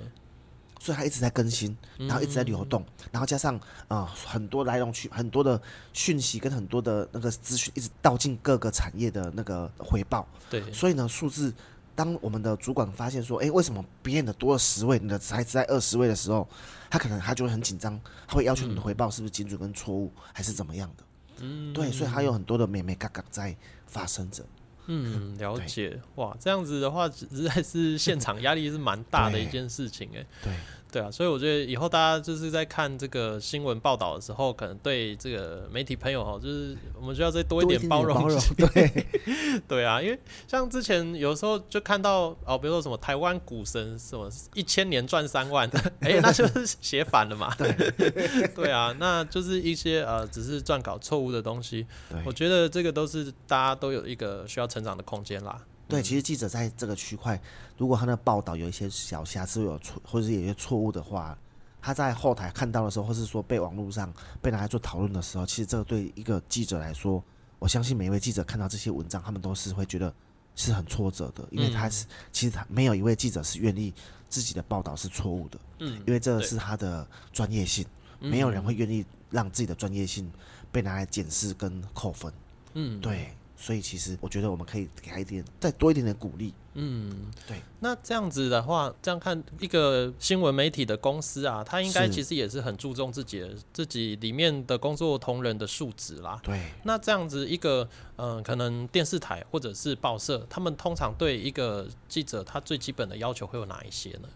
[0.80, 3.56] 所以它一直在更新，然后一直在流动，然后加上
[3.88, 5.62] 啊、呃很多来龙去很多的
[5.94, 11.54] 讯息跟很多的那个资讯，一直倒进各个产业的那个回报，对，所以呢，数字。
[11.96, 16.48] 当我们的主管发现说，哎、为什么别人的多了十位，你的才只在二十位的时候，
[16.89, 21.04] 他可能他就会很紧张，他会要求你的回报是不是精准跟错误，还是怎么样的？
[21.39, 23.54] 嗯，对，所以他有很多的美美嘎嘎在
[23.86, 24.46] 发生着。
[24.91, 25.99] 嗯，了解。
[26.15, 30.25] 哇，这样子的话，实在是现场 压力是蛮大的一件事情哎。
[30.43, 30.52] 对，
[30.91, 38.28] 对啊，所以我觉得以后大家就是在看这个新闻报道的时候，可能对这个媒体朋友哦，就是我们需要再多一点包容。
[38.58, 39.06] 对，
[39.67, 45.69] 对啊，因为像之前有时候就看到哦，比如说什么台湾股神什么一千年赚三万，
[46.02, 47.54] 哎，那就是写反了嘛。
[47.58, 51.86] 对，对啊，那就是一些呃，只是撰稿错误的东西。
[52.25, 55.62] 我觉得这个都是大家都有一个需要成长的空间啦。
[55.89, 57.41] 对，其实记者在这个区块，
[57.75, 61.36] 如果他的报道有一些小瑕疵、有错或者是有些错误的话，
[61.82, 67.23] 他在后台看到的时候，或是说被网络上被拿来做讨论的时候，其实这个对一个记者来说，
[67.58, 70.13] 我相信每一位记者看到这些文章，他们都是会觉得
[70.56, 73.91] 是很挫折的，因为他是其实他没有一位记者是愿意
[74.30, 77.84] 自己的报道是错误的，嗯，因为这是他的专业性，
[78.19, 80.32] 没有人会愿意让自己的专业性
[80.71, 82.32] 被拿来检视跟扣分，
[82.75, 83.34] 嗯，对。
[83.62, 86.54] 所以其实我觉得我们可以给他一点再多一点点鼓励。
[86.76, 87.62] 嗯，对。
[87.82, 96.39] 那这样子的话，这样看一个新闻媒体的公司啊，他应该其实也是很注重自己的自己里面的工作同仁的素质啦。
[96.41, 96.72] 对。
[96.84, 104.30] 那这样子一个嗯，可能电视台或者是报社，他们通常对一个记者他最基本的要求会有哪一些呢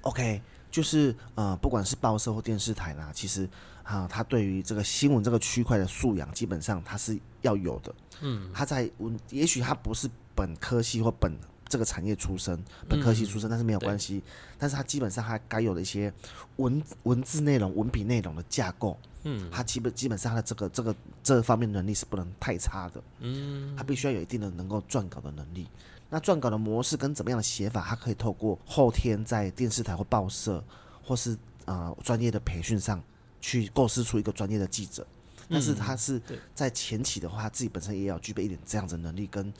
[0.00, 3.46] ？OK，就是呃，不管是报社或电视台啦，其实
[3.82, 7.94] 啊，他对于这个新闻这个区块的素养，基本上他是要有的。
[8.20, 11.36] 嗯，他在文，也许他不是本科系或本
[11.68, 14.22] 这个产业出身，本科系出身，但是没有关系。
[14.58, 16.12] 但是他基本上他该有的一些
[16.56, 23.02] 文文字内容、文笔内容的架构，嗯，他基本基本上他的这个这个这方面能力是不能太差的。
[23.20, 25.66] 嗯，他必须要有一定的能够撰稿的能力。
[26.08, 30.62] 那撰稿的模式跟怎么样的写法，他可以透过后天在电视台或报社
[31.02, 33.02] 或是啊专业的培训上
[33.42, 35.06] 去构思出一个专业的记者。
[35.50, 36.18] 但是他是
[36.54, 39.52] 在前期的话，他自己本身也要具备一点这样子能力，跟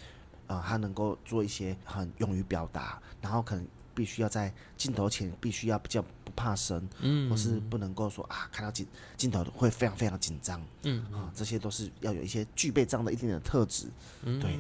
[0.47, 11.05] 啊，他能够做一些很勇于表达，然后可能必须要在镜头前必须要比较不怕生，嗯，或是不能够说啊，看到镜镜头会非常非常紧张，嗯。
[11.12, 13.87] 啊，这些都是要有一些具备这样的一定的特质，
[14.23, 14.40] 嗯。
[14.40, 14.59] 对，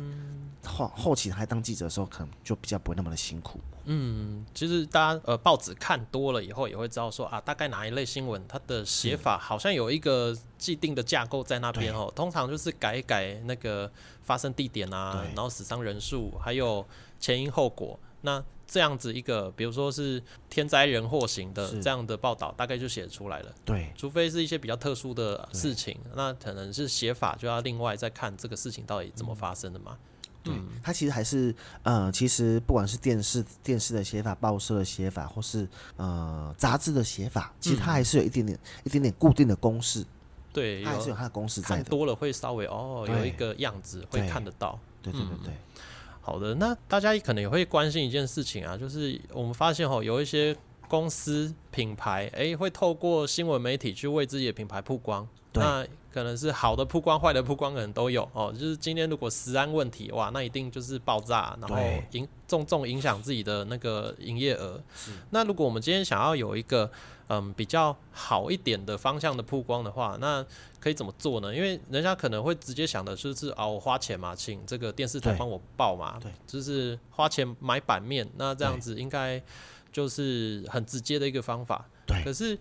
[0.68, 3.60] 后后期还当记者的时候，可能就比较不会那么的辛苦。
[3.84, 12.12] 嗯，其实大家呃报纸看多了以后，也会知道说啊，大概哪一类新闻它的写法好像有一个既定的架构在那边哦。
[12.14, 13.90] 通常就是改一改那个
[14.22, 16.86] 发生地点啊，然后死伤人数，还有
[17.18, 17.98] 前因后果。
[18.24, 18.40] 那
[18.72, 23.54] 这样子一个，比如说是天灾人祸型的这样的报道，大概就写出来了。
[23.66, 29.98] 对，除非是一些比较特殊的事情，那可能是写法就要另外再看这个事情到底怎么发生的嘛。
[30.42, 40.02] 对，它其实还是呃，其实不管是电视电视的写法、报社的写法，或是呃杂志的写法，其实它还是有一点点、一点点固定的公式。
[40.50, 41.84] 对，它还是有它的公式在的。
[41.84, 44.80] 多了会稍微哦，有一个样子会看得到。
[45.02, 45.54] 对对对对。
[46.22, 50.56] 好的，那大家可能也会关心一件事情啊，就是我们发现哦，有一些
[50.88, 55.28] 公司品牌诶，会透过新闻媒体去为自己的品牌曝光。
[55.54, 58.50] 那可能是好的曝光，坏的曝光可能都有哦。
[58.50, 61.76] 就是今天如果食安问题，哇，那一定就是爆炸，然后
[62.12, 64.80] 影重重影响自己的那个营业额。
[65.28, 66.90] 那如果我们今天想要有一个
[67.32, 70.44] 嗯比较好一点的方向的曝光的话，那
[70.78, 71.54] 可以怎么做呢？
[71.54, 79.42] 因为人家可能会直接想的就是啊，我花钱嘛，请这个电视台帮我报嘛，对，就是花钱买版面，那这样子应该
[79.90, 81.86] 就是很直接的一个方法。
[82.06, 82.58] 对，可是。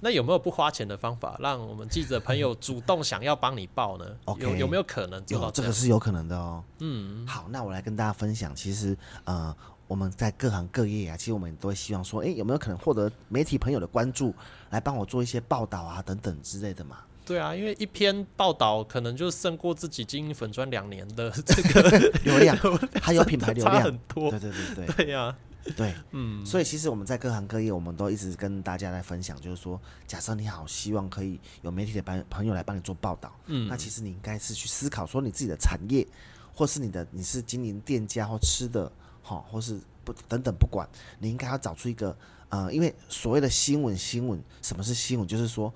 [0.00, 4.04] 那有没有不花钱的方法，让我们记者朋友主动想要帮你报呢？
[4.38, 5.50] 有有没有可能做到？
[5.50, 6.62] 这个是有可能的哦。
[6.80, 8.54] 嗯，好，那我来跟大家分享。
[8.54, 14.34] 其实，呃，我们在各行各业啊，其实我们都会希望说，哎，有没有可能获得媒体朋友的关注，
[14.70, 16.98] 来帮我做一些报道啊，等等之类的嘛？
[17.24, 22.56] 对啊，因为一篇报道可能就胜过自己经营粉砖两年的 这个流量，
[23.00, 24.30] 还有品牌流量很多。
[24.30, 25.36] 对对对对，对呀。
[25.76, 36.06] 对，嗯，所以其实我们在各行各业，我们都一直跟大家来分享，就是说，假设你好希望可以有媒体的朋朋友来帮你做报道，嗯，那其实你应该是去思考说，你自己的产业，
[36.54, 38.88] 或是你的你是经营店家或吃的，
[39.26, 42.16] 好，或是不等等不管，你应该要找出一个，
[42.48, 45.26] 呃，因为所谓的新闻，新闻什么是新闻？
[45.26, 45.72] 就是说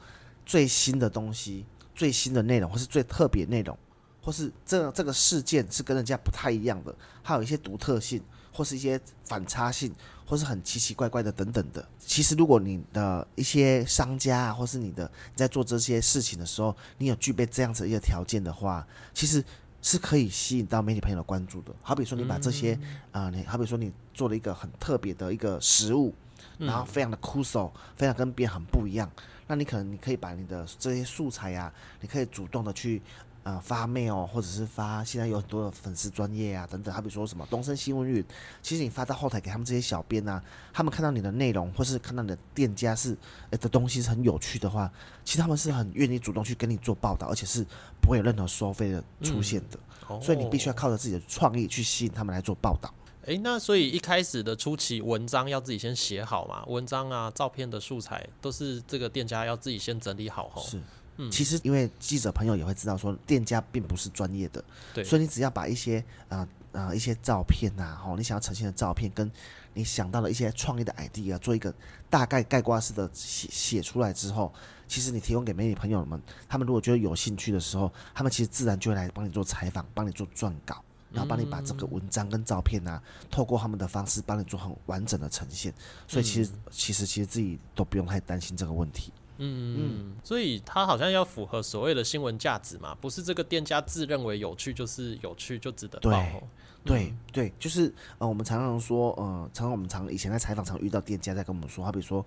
[0.46, 3.76] 最新的东西、最新的内容，或是最特别内容，
[4.22, 8.22] 或是这这个事件是跟人家不太一样的，还有一些独特性。
[8.52, 9.94] 或是一些反差性，
[10.26, 11.88] 或是很奇奇怪怪的等等的。
[12.00, 18.84] 其实，如果你的一些商家啊，或是你的在做这些事情的时候，你有具备这样子一个条件的话，
[19.14, 19.42] 其实
[19.82, 21.72] 是可以吸引到媒体朋友的关注的。
[21.82, 22.78] 好比说，你把这些
[23.12, 26.14] 啊，你好比说你做了一个很特别的一个食物，
[26.58, 29.10] 然后非常的酷手，非常跟别人很不一样，
[29.46, 33.00] 那你可能你可以把你的这些素材啊，你可以主动的去
[33.42, 38.24] 呃发 mail 或者是发现在有很多的粉丝专业啊等等，好比说什么东森新闻云，
[38.62, 43.16] 其实你发到后台给他们这些小编啊，他们看到你的内容或是看到你的店家是
[43.50, 44.90] 呃的东西是很有趣的话，
[45.24, 47.64] 其实他们是很愿意主动去跟你做报道，而且是
[48.00, 49.78] 不会有任何收费的出现的。
[50.20, 52.92] 所以你必须要靠着自己的创意去吸引他们来做报道。
[53.26, 56.64] 诶，那所以一开始的初期文章要自己先写好嘛？
[56.66, 60.62] 文章啊、照片的素材都是这个店家要自己先整理好吼。
[60.62, 60.80] 是，
[61.22, 69.30] 嗯，其实因为记者朋友也会知道说，店家并不是专业的，对，所以你只要把一些啊啊一些照片呐，吼，你想要呈现的照片，跟
[69.74, 71.74] 你想到的一些创意的 idea，做一个
[72.08, 74.50] 大概概括式的写写出来之后，
[74.88, 80.82] 其实你提供给媒体朋友们，他们如果觉得有兴趣的时候，他们其实自然就会来帮你做采访，帮你做撰稿。
[81.12, 83.02] 然后帮你把这个文章跟照片啊，
[83.32, 85.74] 透过他们的方式帮你做很完整的呈现，
[86.06, 89.12] 所以其实其实其实自己都不用太担心这个问题。
[89.42, 96.10] 嗯嗯，所以它好像要符合所谓的新闻价值嘛，不是这个店家自认为有趣就是有趣就值得报。
[96.10, 96.42] 对
[96.84, 102.24] 对对，就是呃，我们常常说呃，常常我们常以前在采访常遇到店家在跟我们说，好比说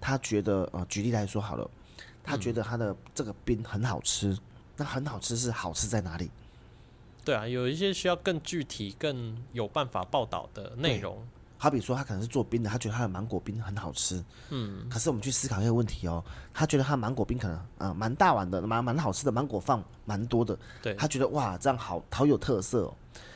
[0.00, 1.70] 他觉得呃，举例来说好了，
[2.22, 4.36] 他觉得他的这个冰很好吃，
[4.76, 6.30] 那很好吃是好吃在哪里？
[7.24, 11.24] 对啊，有一些需要更具体、更有办法报道的内容。
[11.62, 14.20] 好比说，他可能是做冰的，他觉得他的芒果冰很好吃。
[14.50, 20.58] 嗯，可是我们去思考一个问题哦，他觉得他芒果冰可能啊蛮大碗的，蛮蛮好吃的，芒果放蛮多的。
[20.82, 22.94] 对，他觉得哇这样好好有特色哦。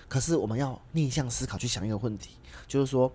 [0.09, 2.31] 可是我们要逆向思考去想一个问题，
[2.67, 3.13] 就是说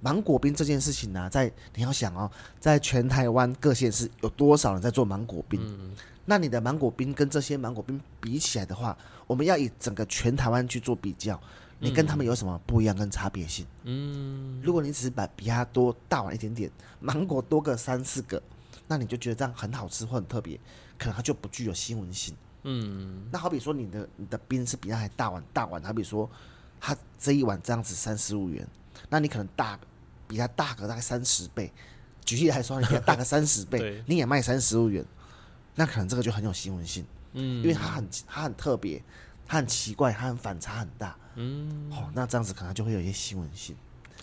[0.00, 5.94] 芒果冰这件事情呢，在你要想哦，在全台湾各县市有多少人在做芒果冰？
[6.24, 11.40] 那你的芒果冰跟这些芒果冰比起来的话，我们要以整个全台湾去做比较，
[11.78, 13.66] 你跟他们有什么不一样跟差别性？
[13.84, 18.42] 嗯，如果你只是把比他多大碗一点点，芒果多个三四个，
[18.86, 20.58] 那你就觉得这样很好吃或很特别，
[20.98, 22.34] 可能它就不具有新闻性。
[22.64, 26.28] 嗯，那好比说你的你的冰是比他还大碗大碗，好比说
[26.80, 28.66] 它这一碗这样子三十五元，
[29.08, 29.78] 那你可能大
[30.26, 31.72] 比他大个大概三十倍，
[32.24, 35.04] 举例来说，你比他大个三十倍， 你也卖三十五元。
[35.76, 39.00] 那可能这个就很有新闻性，嗯，因为它很它很特别，
[39.48, 43.74] 它很奇怪，它很反差很大，嗯，哦，那这样子可能就会有一些新闻性。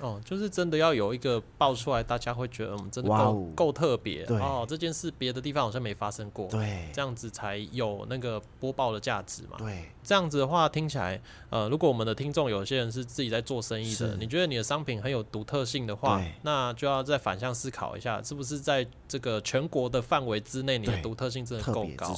[0.01, 4.25] 哦，就是真的要有一个爆出来，大家会觉得我们真的够够特别。
[4.25, 6.49] 哦，这件事别的地方好像没发生过。
[6.49, 9.57] 对，这样子才有那个播报的价值嘛。
[9.57, 22.13] 对，这样子的话听起来，呃，如果我们的听众有些人是自己在做生意的，你觉得你的商品很有独特性的话，那就要再反向思考一下，是不是在这个全国的范围之内，你的独特性真的够高？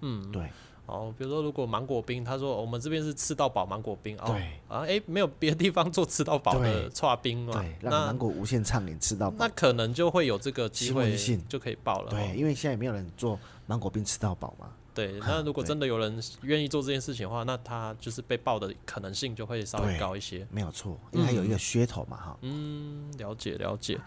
[0.00, 0.50] 嗯，对。
[0.92, 4.36] 哦，比如说，如果芒果冰，他说我们这边是吃到饱芒果冰哦，
[4.68, 11.16] 啊，哎，没有别的地方做吃到饱的串冰嘛，对，让芒果无限畅饮吃到饱，那可能就会有这个机会
[11.48, 23.98] 就可以报了，对，因为现在没有人做芒果冰吃到饱嘛，对，那如果真的有人愿意做这件事情的话，那他就是被爆的可能性就会稍微高一些，没有错，因为它有一个噱头嘛，哈，嗯，了解了解，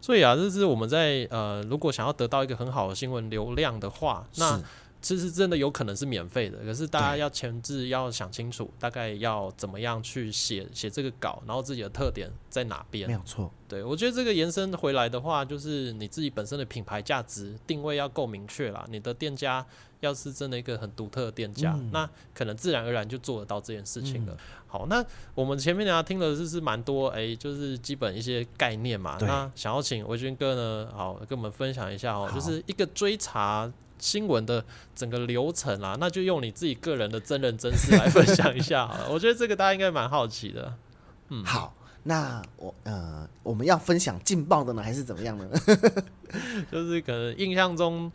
[0.00, 4.60] 所以啊，这是我们在呃，如果想要得到一个很好的新闻流量的话，那。
[5.02, 13.08] 其实真的有可能是免费的，可是大家要前置要想清楚，大概要怎么样去写写这个稿，然后自己的特点在哪边？
[13.08, 13.52] 没有错。
[13.68, 18.86] 对我觉得这个延伸回来的话，就是你自己本身的品牌价值定位要够明确啦。
[18.88, 19.66] 你的店家
[20.00, 24.36] 要是真的一个很独特的店家，那可能自然而然就做得到这件事情了。
[24.68, 29.18] 好，那我们前面大家听了就是蛮多，哎，就是基本一些概念嘛。
[29.20, 33.72] 那想要请维军哥呢，好跟我们分享一下哦，就是一个追查。
[34.02, 34.62] 新闻的
[34.96, 39.08] 整个流程啊，那就用你自己个人的真人真事来分享一下好了。
[39.08, 40.74] 我觉得这个大家应该蛮好奇的。
[41.28, 45.48] 嗯，好，那我呃，我们要分享劲爆的呢，还是怎么样呢？
[46.72, 48.10] 就是可能印象中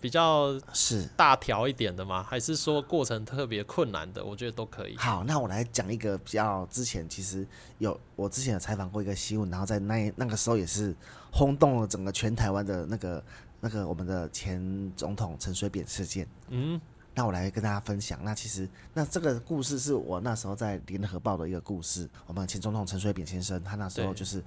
[0.00, 2.22] 比较是大条一点的吗？
[2.22, 4.24] 还是说过程特别困难的？
[4.24, 4.96] 我觉得都可以。
[4.96, 7.44] 好，那我来讲一个比较之前其实
[7.78, 10.94] 有我之前有采访过一个新闻，然后在那那个时候也是
[11.32, 13.20] 轰动了整个全台湾的那个。
[13.64, 16.78] 那个我们的前总统陈水扁事件，嗯，
[17.14, 18.22] 那我来跟大家分享。
[18.22, 22.06] 那其实那这个故事是我那时候在联合报的一个故事。
[22.26, 24.44] 我们前总统陈水扁先生，他那时候就是，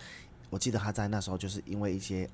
[0.51, 2.29] 我记得他在那时候就是因为一些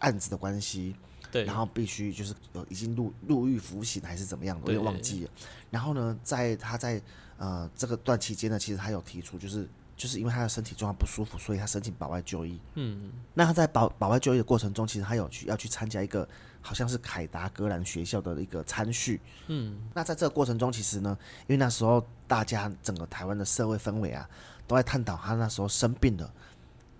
[0.00, 0.96] 案子的关系，
[1.30, 5.30] 对，然后必须就是有已经入入狱服刑还是怎么样的，我也忘记了。
[5.70, 6.98] 然后呢，在他在
[7.36, 9.68] 呃这个段期间呢，其实他有提出就是。
[9.96, 12.60] 就是因为他的身体状况不舒服，所以他申请保外就医。
[12.74, 16.28] 嗯，那他在保保外就医的过程中，其实他有去要去参加一个
[16.60, 19.20] 好像是凯达格兰学校的一个参叙。
[19.46, 24.28] 嗯，那在这个过程中，其实呢，因为那时候大家整个台湾的社会氛围啊，
[24.66, 26.32] 都在探讨他那时候生病了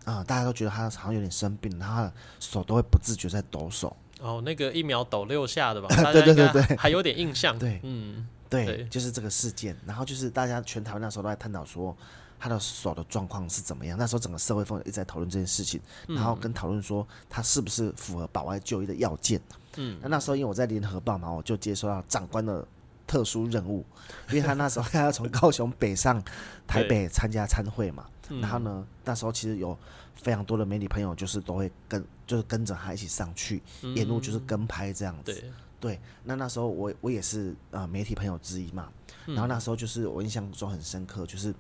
[0.05, 3.97] 啊，大家都觉得他好像有点生病，然后手都会不自觉在抖手。
[4.21, 5.89] 哦，那个一秒抖六下的吧？
[6.13, 7.59] 对对对对，还有点印象。
[7.59, 8.29] 对，嗯。
[8.47, 9.77] 对，就是这个事件。
[9.85, 11.97] 然后就是大家全台湾那时候都在探讨说
[12.45, 13.97] 他的手的状况是怎么样。
[13.97, 19.41] 那时候整个社会氛围一直在讨论这件事情，然后跟讨论说他是不是符合保外就医的要件。
[19.77, 22.63] 嗯，那那时候因为我在联合报嘛，我就接收到长官的
[23.07, 23.83] 特殊任务，
[24.29, 26.23] 因为他那时候他要从高雄北上
[26.67, 28.05] 台北参加参会嘛。
[28.43, 29.75] 然后呢，那时候其实有
[30.15, 33.63] 非常多的媒体朋友，就是都会跟，就是跟着他一起上去，
[33.97, 35.43] 沿路就是跟拍这样子。
[35.81, 38.89] 对，那那时候我我也是呃媒体朋友之一嘛。
[39.27, 41.55] 然后那时候就是我印象中很深刻，就是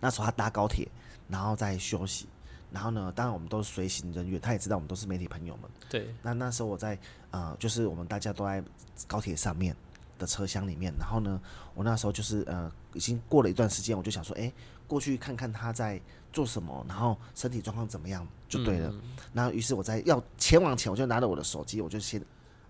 [0.00, 0.88] 那时候他搭高铁，
[1.28, 2.26] 然后在休息。
[2.72, 5.70] 然后呢，当然我们都是随行人员，他也知道我们都是媒体朋友们。
[5.88, 6.12] 对。
[6.22, 6.98] 那那时候我在
[7.30, 8.62] 呃，就是我们大家都在
[9.06, 9.76] 高铁上面
[10.18, 10.92] 的车厢里面。
[10.98, 11.40] 然后呢，
[11.74, 14.52] 我那时候就是呃，已经过了一段时间，我就想说，哎。
[14.90, 16.00] 过去看看他在
[16.32, 18.92] 做什么，然后身体状况怎么样就对了。
[19.32, 22.20] 然后于是我在要前往前，我就拿着我的手机，我就先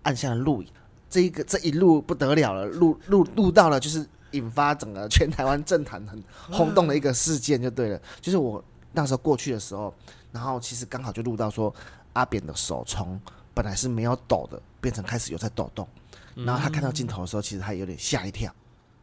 [0.03, 0.69] 按下了录影。
[1.09, 8.01] 这一个这一路不得了了，录录录到了，就是引发整个全台湾政坛很轰动的一个事件就对了。
[8.19, 9.93] 就是我那时候过去的时候，
[10.31, 11.73] 然后其实刚好就录到说
[12.13, 13.19] 阿扁的手从
[13.53, 15.87] 本来是没有抖的，变成开始有在抖动。
[16.33, 18.49] 然后他看到镜头的时候，其实他有点吓一跳，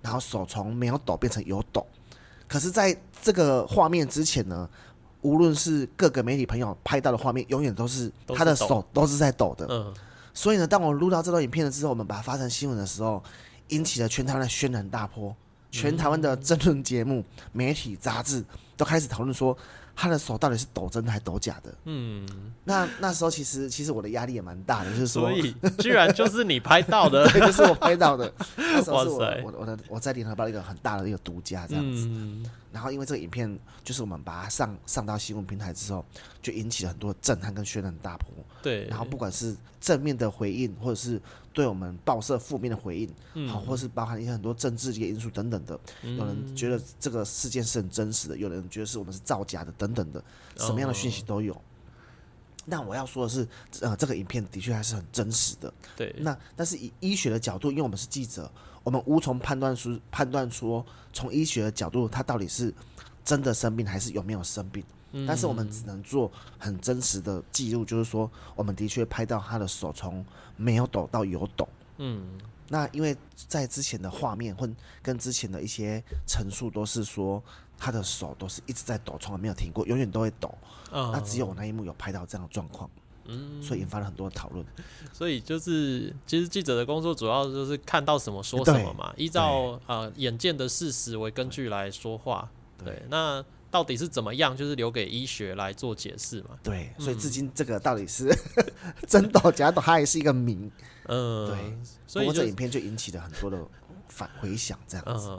[0.00, 1.86] 然后手从没有抖变成有抖。
[2.48, 4.66] 可是，在这个画面之前呢，
[5.20, 9.66] 无论是各个媒体朋友拍到的画面，永远都是他的手都是在抖的。
[9.68, 9.92] 嗯，
[10.32, 13.22] 所以呢，当我录到这段影片了之后，我们把它发成新闻的时候，
[13.68, 15.34] 引起了全台湾的轩然大波，
[15.70, 18.44] 全台湾的争论节目、媒体、杂志
[18.76, 19.56] 都开始讨论说。
[20.00, 21.74] 他的手到底是抖真的还抖假的？
[21.82, 22.24] 嗯，
[22.62, 28.32] 那那时候其实其实我的压力也蛮大的，就是说，所以居然就是你拍到的， 对，就是我拍到的。
[28.56, 32.08] 那时候是我我我的我在联合报一个很大的一个独家这样子。
[32.70, 36.04] 然后因为这个影片就是我们把它上上到新闻平台之后，
[36.40, 38.28] 就引起了很多震撼跟渲染大波。
[38.62, 38.86] 对。
[38.86, 41.20] 然后不管是正面的回应，或者是
[41.58, 42.96] 对我们报社负面的回
[43.34, 50.22] 应，好，或是包含一些很多政治这些因素等等的，有人觉得这个事件是很真实的，有人觉得是我们是造假的等等的，
[50.56, 51.60] 什么样的讯息都有。
[52.64, 53.48] 那我要说的是，
[53.80, 55.74] 呃，这个影片的确还是很真实的。
[55.96, 56.14] 对。
[56.18, 58.48] 那但是以医学的角度，因为我们是记者。
[58.84, 60.82] 我们无从判断出判断出
[61.12, 62.72] 从医学的角度，他到底是
[63.22, 64.82] 真的生病还是有没有生病。
[65.26, 70.24] 但是我们只能做很真实的记录，就是说，我们的确拍到他的手从
[70.56, 71.68] 没有抖到有抖。
[71.96, 72.38] 嗯，
[72.68, 74.68] 那因为在之前的画面或
[75.02, 77.42] 跟之前的一些陈述都是说，
[77.76, 80.52] 他的手都是一直在抖，从来没有停过，永远都会抖。
[80.90, 82.88] 那只有我那一幕有拍到这样的状况。
[83.30, 84.64] 嗯，所以引发了很多讨论。
[85.12, 92.48] 所以就是，其实记者的工作主要就是看到什么说什么嘛，依照呃眼见的事实为根据来说话。
[92.82, 96.50] 对，那到底是怎么样，就是留给医学来做解释嘛。
[96.62, 98.28] 对，所以至今这个到底是
[99.06, 100.70] 真抖假抖，它也是一个谜。
[101.06, 101.56] 嗯，对。
[102.06, 103.58] 所以这影片就引起了很多的
[104.08, 105.30] 反回响，这样子。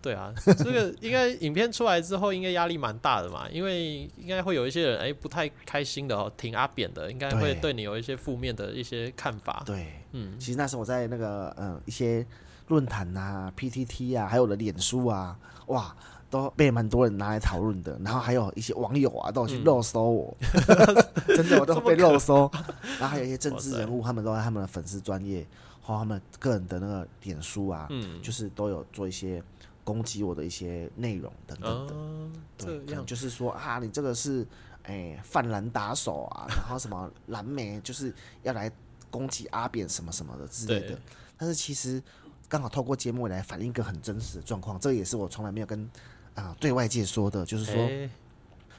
[0.00, 9.62] 对啊，这个应该影片出来之后，应该压力蛮大的嘛，因为应该会有一些人哎不太开心的哦，挺阿扁的，应该会对你有一些负面的一些看法。
[9.66, 12.24] 对，嗯，其实那时候我在那个嗯一些
[12.68, 15.36] 论坛啊、PTT 啊，还有我的脸书啊，
[15.66, 15.94] 哇，
[16.30, 17.98] 都被蛮多人拿来讨论的。
[18.04, 20.36] 然后还有一些网友啊，都去肉搜我，
[21.28, 22.50] 真的我都被肉搜。
[22.98, 25.46] 然后还有一些政治人物，他们都在他们的粉丝专业
[25.82, 29.42] 或他们个人的那个脸书啊，嗯，就是都有做一些。
[29.84, 31.94] 攻击我的一些内容等等的，
[32.58, 34.46] 对，就是说啊，你这个是
[34.82, 38.70] 哎泛蓝打手啊， 然后什么蓝莓就是要来
[39.10, 41.00] 攻击阿扁什么什么的之类的。
[41.38, 42.02] 但是其实
[42.50, 45.88] 刚好透过节目来反映一个很真实的状况，这也是我从来没有跟
[46.38, 47.88] 啊对外界说的，就是说，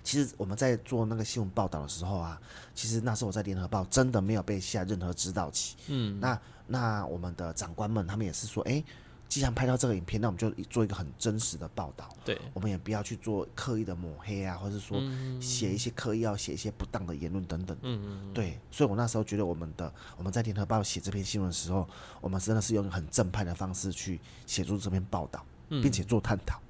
[0.03, 2.39] 其实我们在做那个新闻报道的时候啊，
[2.73, 5.75] 其实那时候我在联合报真的没有被下任何指导期。
[5.87, 8.83] 嗯，那那我们的长官们他们也是说，哎。
[9.29, 12.09] 既然拍到这个影片，那我们就做一个很真实的报道。
[12.25, 14.99] 对，我们也不要去做刻意的抹黑啊，或者说
[15.39, 17.77] 写一些刻意要写一些不当的言论等等。
[17.83, 18.33] 嗯嗯。
[18.33, 21.87] 对，所以我那时候觉得我们的我们在联合报写这篇新闻的时候，
[22.21, 26.57] 我们真的是用很正派的方式去写出这篇报道，并且做探讨。
[26.57, 26.63] 嗯，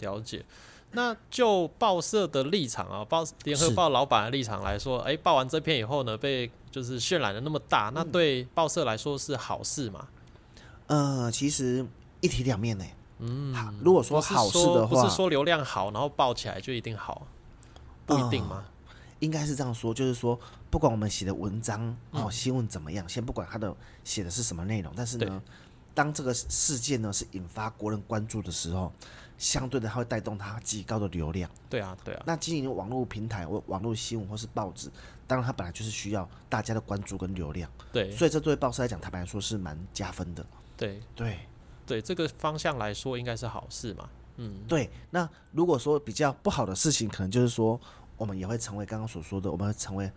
[0.00, 0.44] 了解。
[0.92, 10.08] 那就报社的立场啊，报联合报老板的立场来说，哎，报完这篇以后呢，被就是渲染的那么大，那对报社来说是好事嘛？
[10.86, 11.86] 呃，其实
[12.20, 12.84] 一体两面呢。
[13.18, 13.52] 嗯，
[13.82, 17.26] 如果说好事的话，不是说流量好，然后报起来就一定好，
[18.06, 18.64] 不一定吗？
[19.18, 20.38] 应该是这样说，就是说，
[20.70, 23.74] 不管我们写的文章哦，新闻怎么样，先不管它的
[24.04, 25.42] 写的是什么内容，但是呢，
[25.98, 28.92] 当这个事件呢是引发国人关注的时候，
[29.36, 31.50] 相对的它会带动它极高的流量。
[31.68, 32.22] 对啊，对啊。
[32.24, 34.88] 那经营网络平台或网络新闻或是报纸。
[35.26, 40.46] 当然，它本来就是需要大家的关注跟流量，对，所以这对报社来讲，坦白来说是蛮加分的。
[40.76, 41.40] 对对，
[41.84, 44.08] 对这个方向来说，应该是好事嘛。
[44.36, 44.88] 嗯，对。
[45.10, 47.78] 那如果说比较不好的事情，可能就是说，
[48.16, 50.08] 我们也会成为刚刚所说的，我们会成为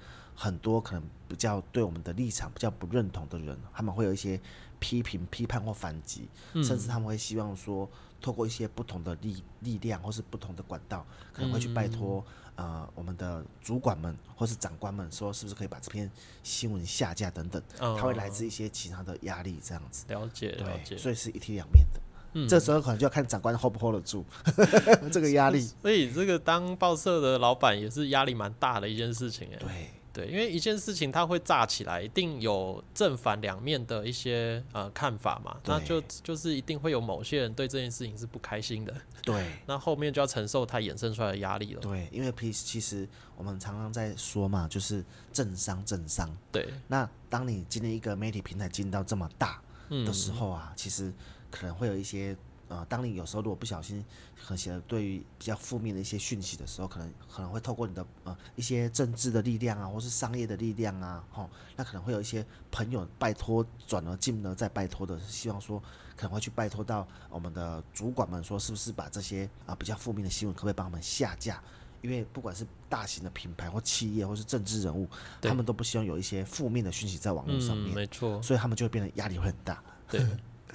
[0.42, 4.42] 很多可能比较对我们的立场比较不认同的人，他们会有一些
[4.80, 6.28] 批评、批判或反击，
[6.64, 7.88] 甚至他们会希望说，
[8.20, 12.26] 透过一些不同的力力量或是不同的管道，可能会去拜托
[12.56, 16.10] 呃我们的主管们或是长官们，说是不是可以把这篇
[16.42, 20.06] 新闻下架等等，他会来自一些其他的压力这样子。
[20.08, 20.98] 了解，了解。
[20.98, 22.02] 所以是一体两面的。
[22.34, 24.26] 嗯这时候可能就要看长官 hold 不 hold 得住
[25.12, 25.62] 这个压力。
[25.84, 29.58] 所以这个当报社的老板也是压力蛮大的一件事情哎。
[29.60, 35.58] 对对，因为一件事情它会炸起来，一定有正反两面的一些呃看法嘛。
[35.66, 38.94] 那就就是一定会有某些人对这件事情是不开心的。
[39.24, 39.46] 对。
[39.66, 41.82] 那后面就要承受它衍生出来的压力了。
[41.82, 46.30] 对，因为其实其实我们常常在说嘛，就是政商政商。
[46.52, 46.68] 对。
[46.88, 51.14] 那当你今天一个媒体平台进到这么大的时候啊，其实。
[51.54, 52.34] 可能会有一些
[52.72, 54.04] 呃，当你有时候如果不小心，
[54.48, 65.84] 可能对于比较负面的一些讯息的时候，可能可能会透过你的呃一些政治的力量啊，或是商业的力量啊，吼，那可能会有一些朋友拜托转而进而再拜托的，希望说
[66.16, 71.62] 可能会去拜托到我们的主管们，说是不是把这些啊比较负面的新闻可不可以帮我们下架？
[72.02, 75.08] 因为不管是大型的品牌或企业，或是政治人物，
[75.42, 79.84] 他们都不希望有一些负面的讯息在网络上面，没错，所以他们就会变得压力会很大。
[80.10, 80.26] 对。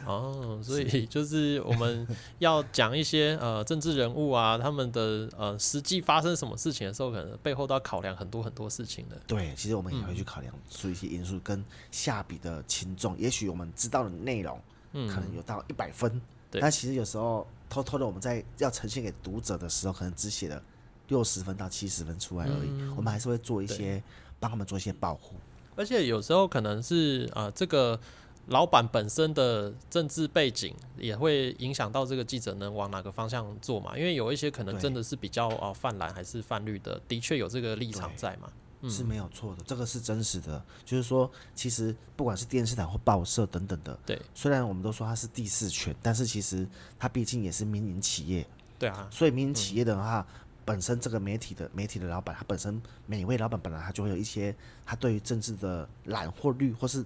[0.06, 2.06] 哦，所以 就是我们
[2.38, 9.20] 要讲一些呃政治人物啊，他们的呃实际发生什么事情的时候，可能背后都要考量很多很多事情的。
[9.26, 13.16] 对，其实我们也会去考量出一些因素，跟下笔的轻重。
[13.18, 14.60] 也许我们知道的内容，
[14.92, 20.62] 嗯，可能有到一百分，对但其实有时候偷偷的我们在要呈现给读者的时候，可能只写了
[21.08, 22.70] 六十分到七十分出来而已。
[22.96, 24.02] 我们还是会做一些
[24.38, 25.34] 帮他们做一些保护，
[25.74, 27.98] 而且有时候可能是呃这个。
[28.46, 33.98] 老板本身的政治背景也会影响到这个记者能往哪个方向做嘛？
[33.98, 38.48] 因为有一些可能真的是比较啊泛蓝还是泛绿的，的确有这个立场在嘛，
[38.88, 40.64] 是没有错的，这个是真实的。
[40.84, 46.64] 就是说，其实不管是电视台或报社等等的，对，虽然我们都说它是第四权，但是其实
[47.00, 48.46] 它毕竟也是民营企业，
[48.78, 49.08] 对啊。
[49.10, 50.24] 所以民营企业的话，
[50.64, 57.04] 本身这个媒体的媒体的老板，他本身每位老板本来他就会有一些他对于政治的蓝或绿或是。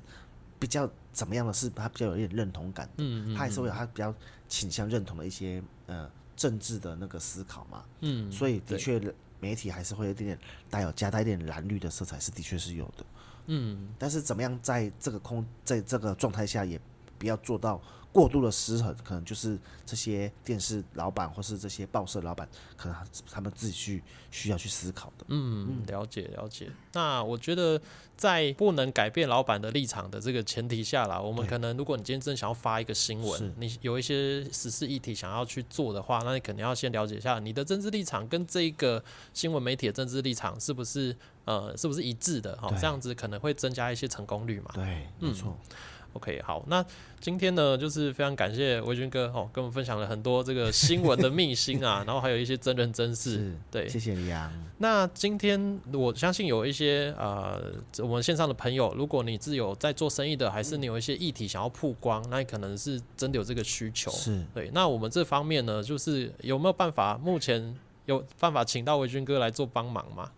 [0.60, 4.14] 比较怎么样的是，他比较有一点认同感，嗯嗯，他还是会有他比较
[4.48, 9.00] 倾向认同的一些呃政治的那个思考嘛，嗯，所以的确
[9.40, 10.38] 媒体还是会有一点点
[10.68, 13.04] 带有加带一点蓝绿的色彩，是的确是有的，
[13.46, 16.80] 嗯，但是怎么样在这个空在这个状态下，也
[17.18, 17.80] 不要做到。
[18.12, 22.96] 过度的失衡，可能就是这些电视老板或是这些报社老板，可能
[23.30, 25.24] 他们自己去需要去思考的。
[25.28, 26.68] 嗯，了解了解。
[26.92, 27.80] 那我觉得
[28.16, 39.02] 在不能改变老板的立场的这个前提下啦，我们可能如果你今天真想要发一个新闻，你有一些时事议题想要去做的话，那你肯定要先了解一下你的政治立场跟这个
[39.32, 42.56] 新闻媒体的政治立场是不是呃是不是一致的？
[42.56, 44.72] 哈，这样子可能会增加一些成功率嘛。
[44.74, 45.56] 对，没错。
[46.14, 46.84] OK，好，那
[47.20, 54.50] 今天呢，就是非常感谢维军哥哦，跟我们分享了很多这个新闻的秘辛啊， 然后还有一些真人真事，对，谢谢李阳。
[54.78, 57.62] 那今天我相信有一些呃，
[57.98, 64.70] 我们线上的朋友，如果你自有在做生意的，还是你有一些议题想要曝光，那可能是真的有这个需求，是对。
[64.72, 67.16] 那我们这方面呢，就是有没有办法？
[67.18, 70.30] 目前有办法请到维军哥来做帮忙吗？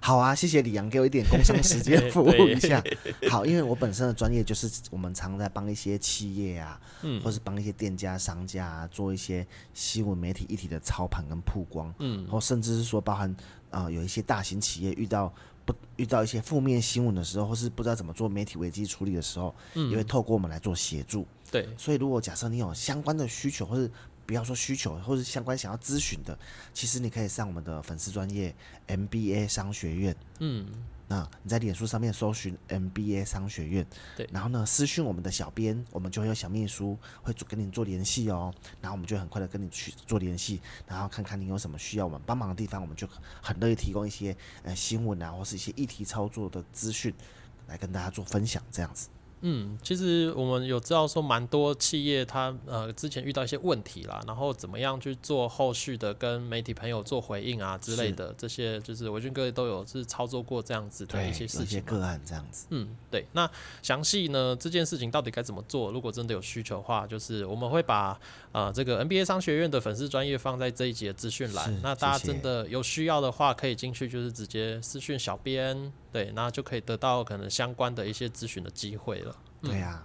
[0.00, 2.82] 好啊，谢谢李阳给我一点工商时间服务 一下。
[3.28, 9.44] 好，因为我本身的专业就是我们常在帮一些企业啊，嗯，或是帮一些店家、商家啊、做一些
[9.74, 13.34] 新闻媒体一体的操盘跟曝光，嗯，或甚至是说包含
[13.70, 15.32] 啊有一些大型企业遇到
[15.64, 21.26] 不遇到一些负面新闻的时候，或是不知道怎么做媒体危机处理的时候，嗯，也会透过我们来做协助。
[21.50, 23.90] 对，所以如果假设你有相关的需求或是
[24.26, 26.36] 不要说需求，或者相关想要咨询的，
[26.74, 28.54] 其实你可以上我们的粉丝专业
[28.88, 30.16] MBA 商学院。
[30.40, 30.66] 嗯，
[31.08, 38.52] 那你在脸书上面搜寻 MBA 商学院，对，然后呢私讯我们的小编，我们就会有小秘书会做跟你做联系哦。
[38.80, 43.08] 然后我们就很快的跟你去做联系，然后看看你有什么需要我们帮忙的地方，我们就
[43.40, 47.14] 很乐意提供一些呃新闻啊，或是一些议题操作的资讯
[47.68, 49.08] 来跟大家做分享，这样子。
[49.48, 62.66] 嗯，其实我们有知道说，蛮多企业它呃之前遇到一些问题啦，然后怎么样去做后续的跟媒体朋友做回应啊之类的，这些就是维军哥都有是操作过这样子的一些事情，一些个案这样子。
[62.70, 63.24] 嗯，对。
[63.34, 63.48] 那
[63.82, 65.92] 详细呢这件事情到底该怎么做？
[65.92, 68.18] 如果真的有需求的话，就是我们会把
[68.50, 75.92] 呃这个 NBA 商学院的粉丝专业放在这一节资讯栏，那大家真的有需要的话，可以进去就是直接私讯小编。
[76.12, 79.35] 对，那就可以得到可能相关的一些咨询的机会了。
[79.66, 80.02] 对呀，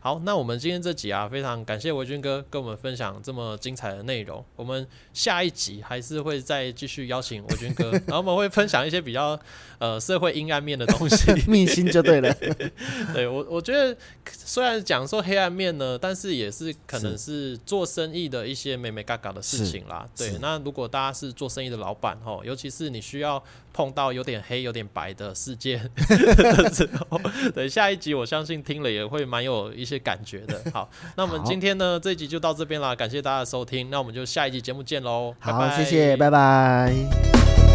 [0.00, 4.44] 好，那我们今天这集啊，非常感谢维军哥跟我们分享这么精彩的内容。
[4.54, 9.38] 我们下一集还是会再继续邀请维军哥， 然后我们会分享一些比较
[9.78, 12.32] 呃社会阴暗面的东西， 秘辛就对了。
[13.12, 13.96] 对我，我觉得
[14.30, 20.08] 虽然讲说黑暗面呢，但是也是可能是做生意的一些美美嘎嘎的事情啦。
[20.16, 23.42] 对，那如果大家是做生意的老板哦，尤其是你需要
[23.76, 27.20] 碰到有点黑、有点白的事件 的时候，
[27.54, 30.58] 对，下一集我相信听了也会蛮有一些感觉的。
[30.72, 37.65] 好，那我们今天呢这一集就到这边啦，感谢大家的收听，那我们就下一集节目见喽，好，谢谢，拜拜。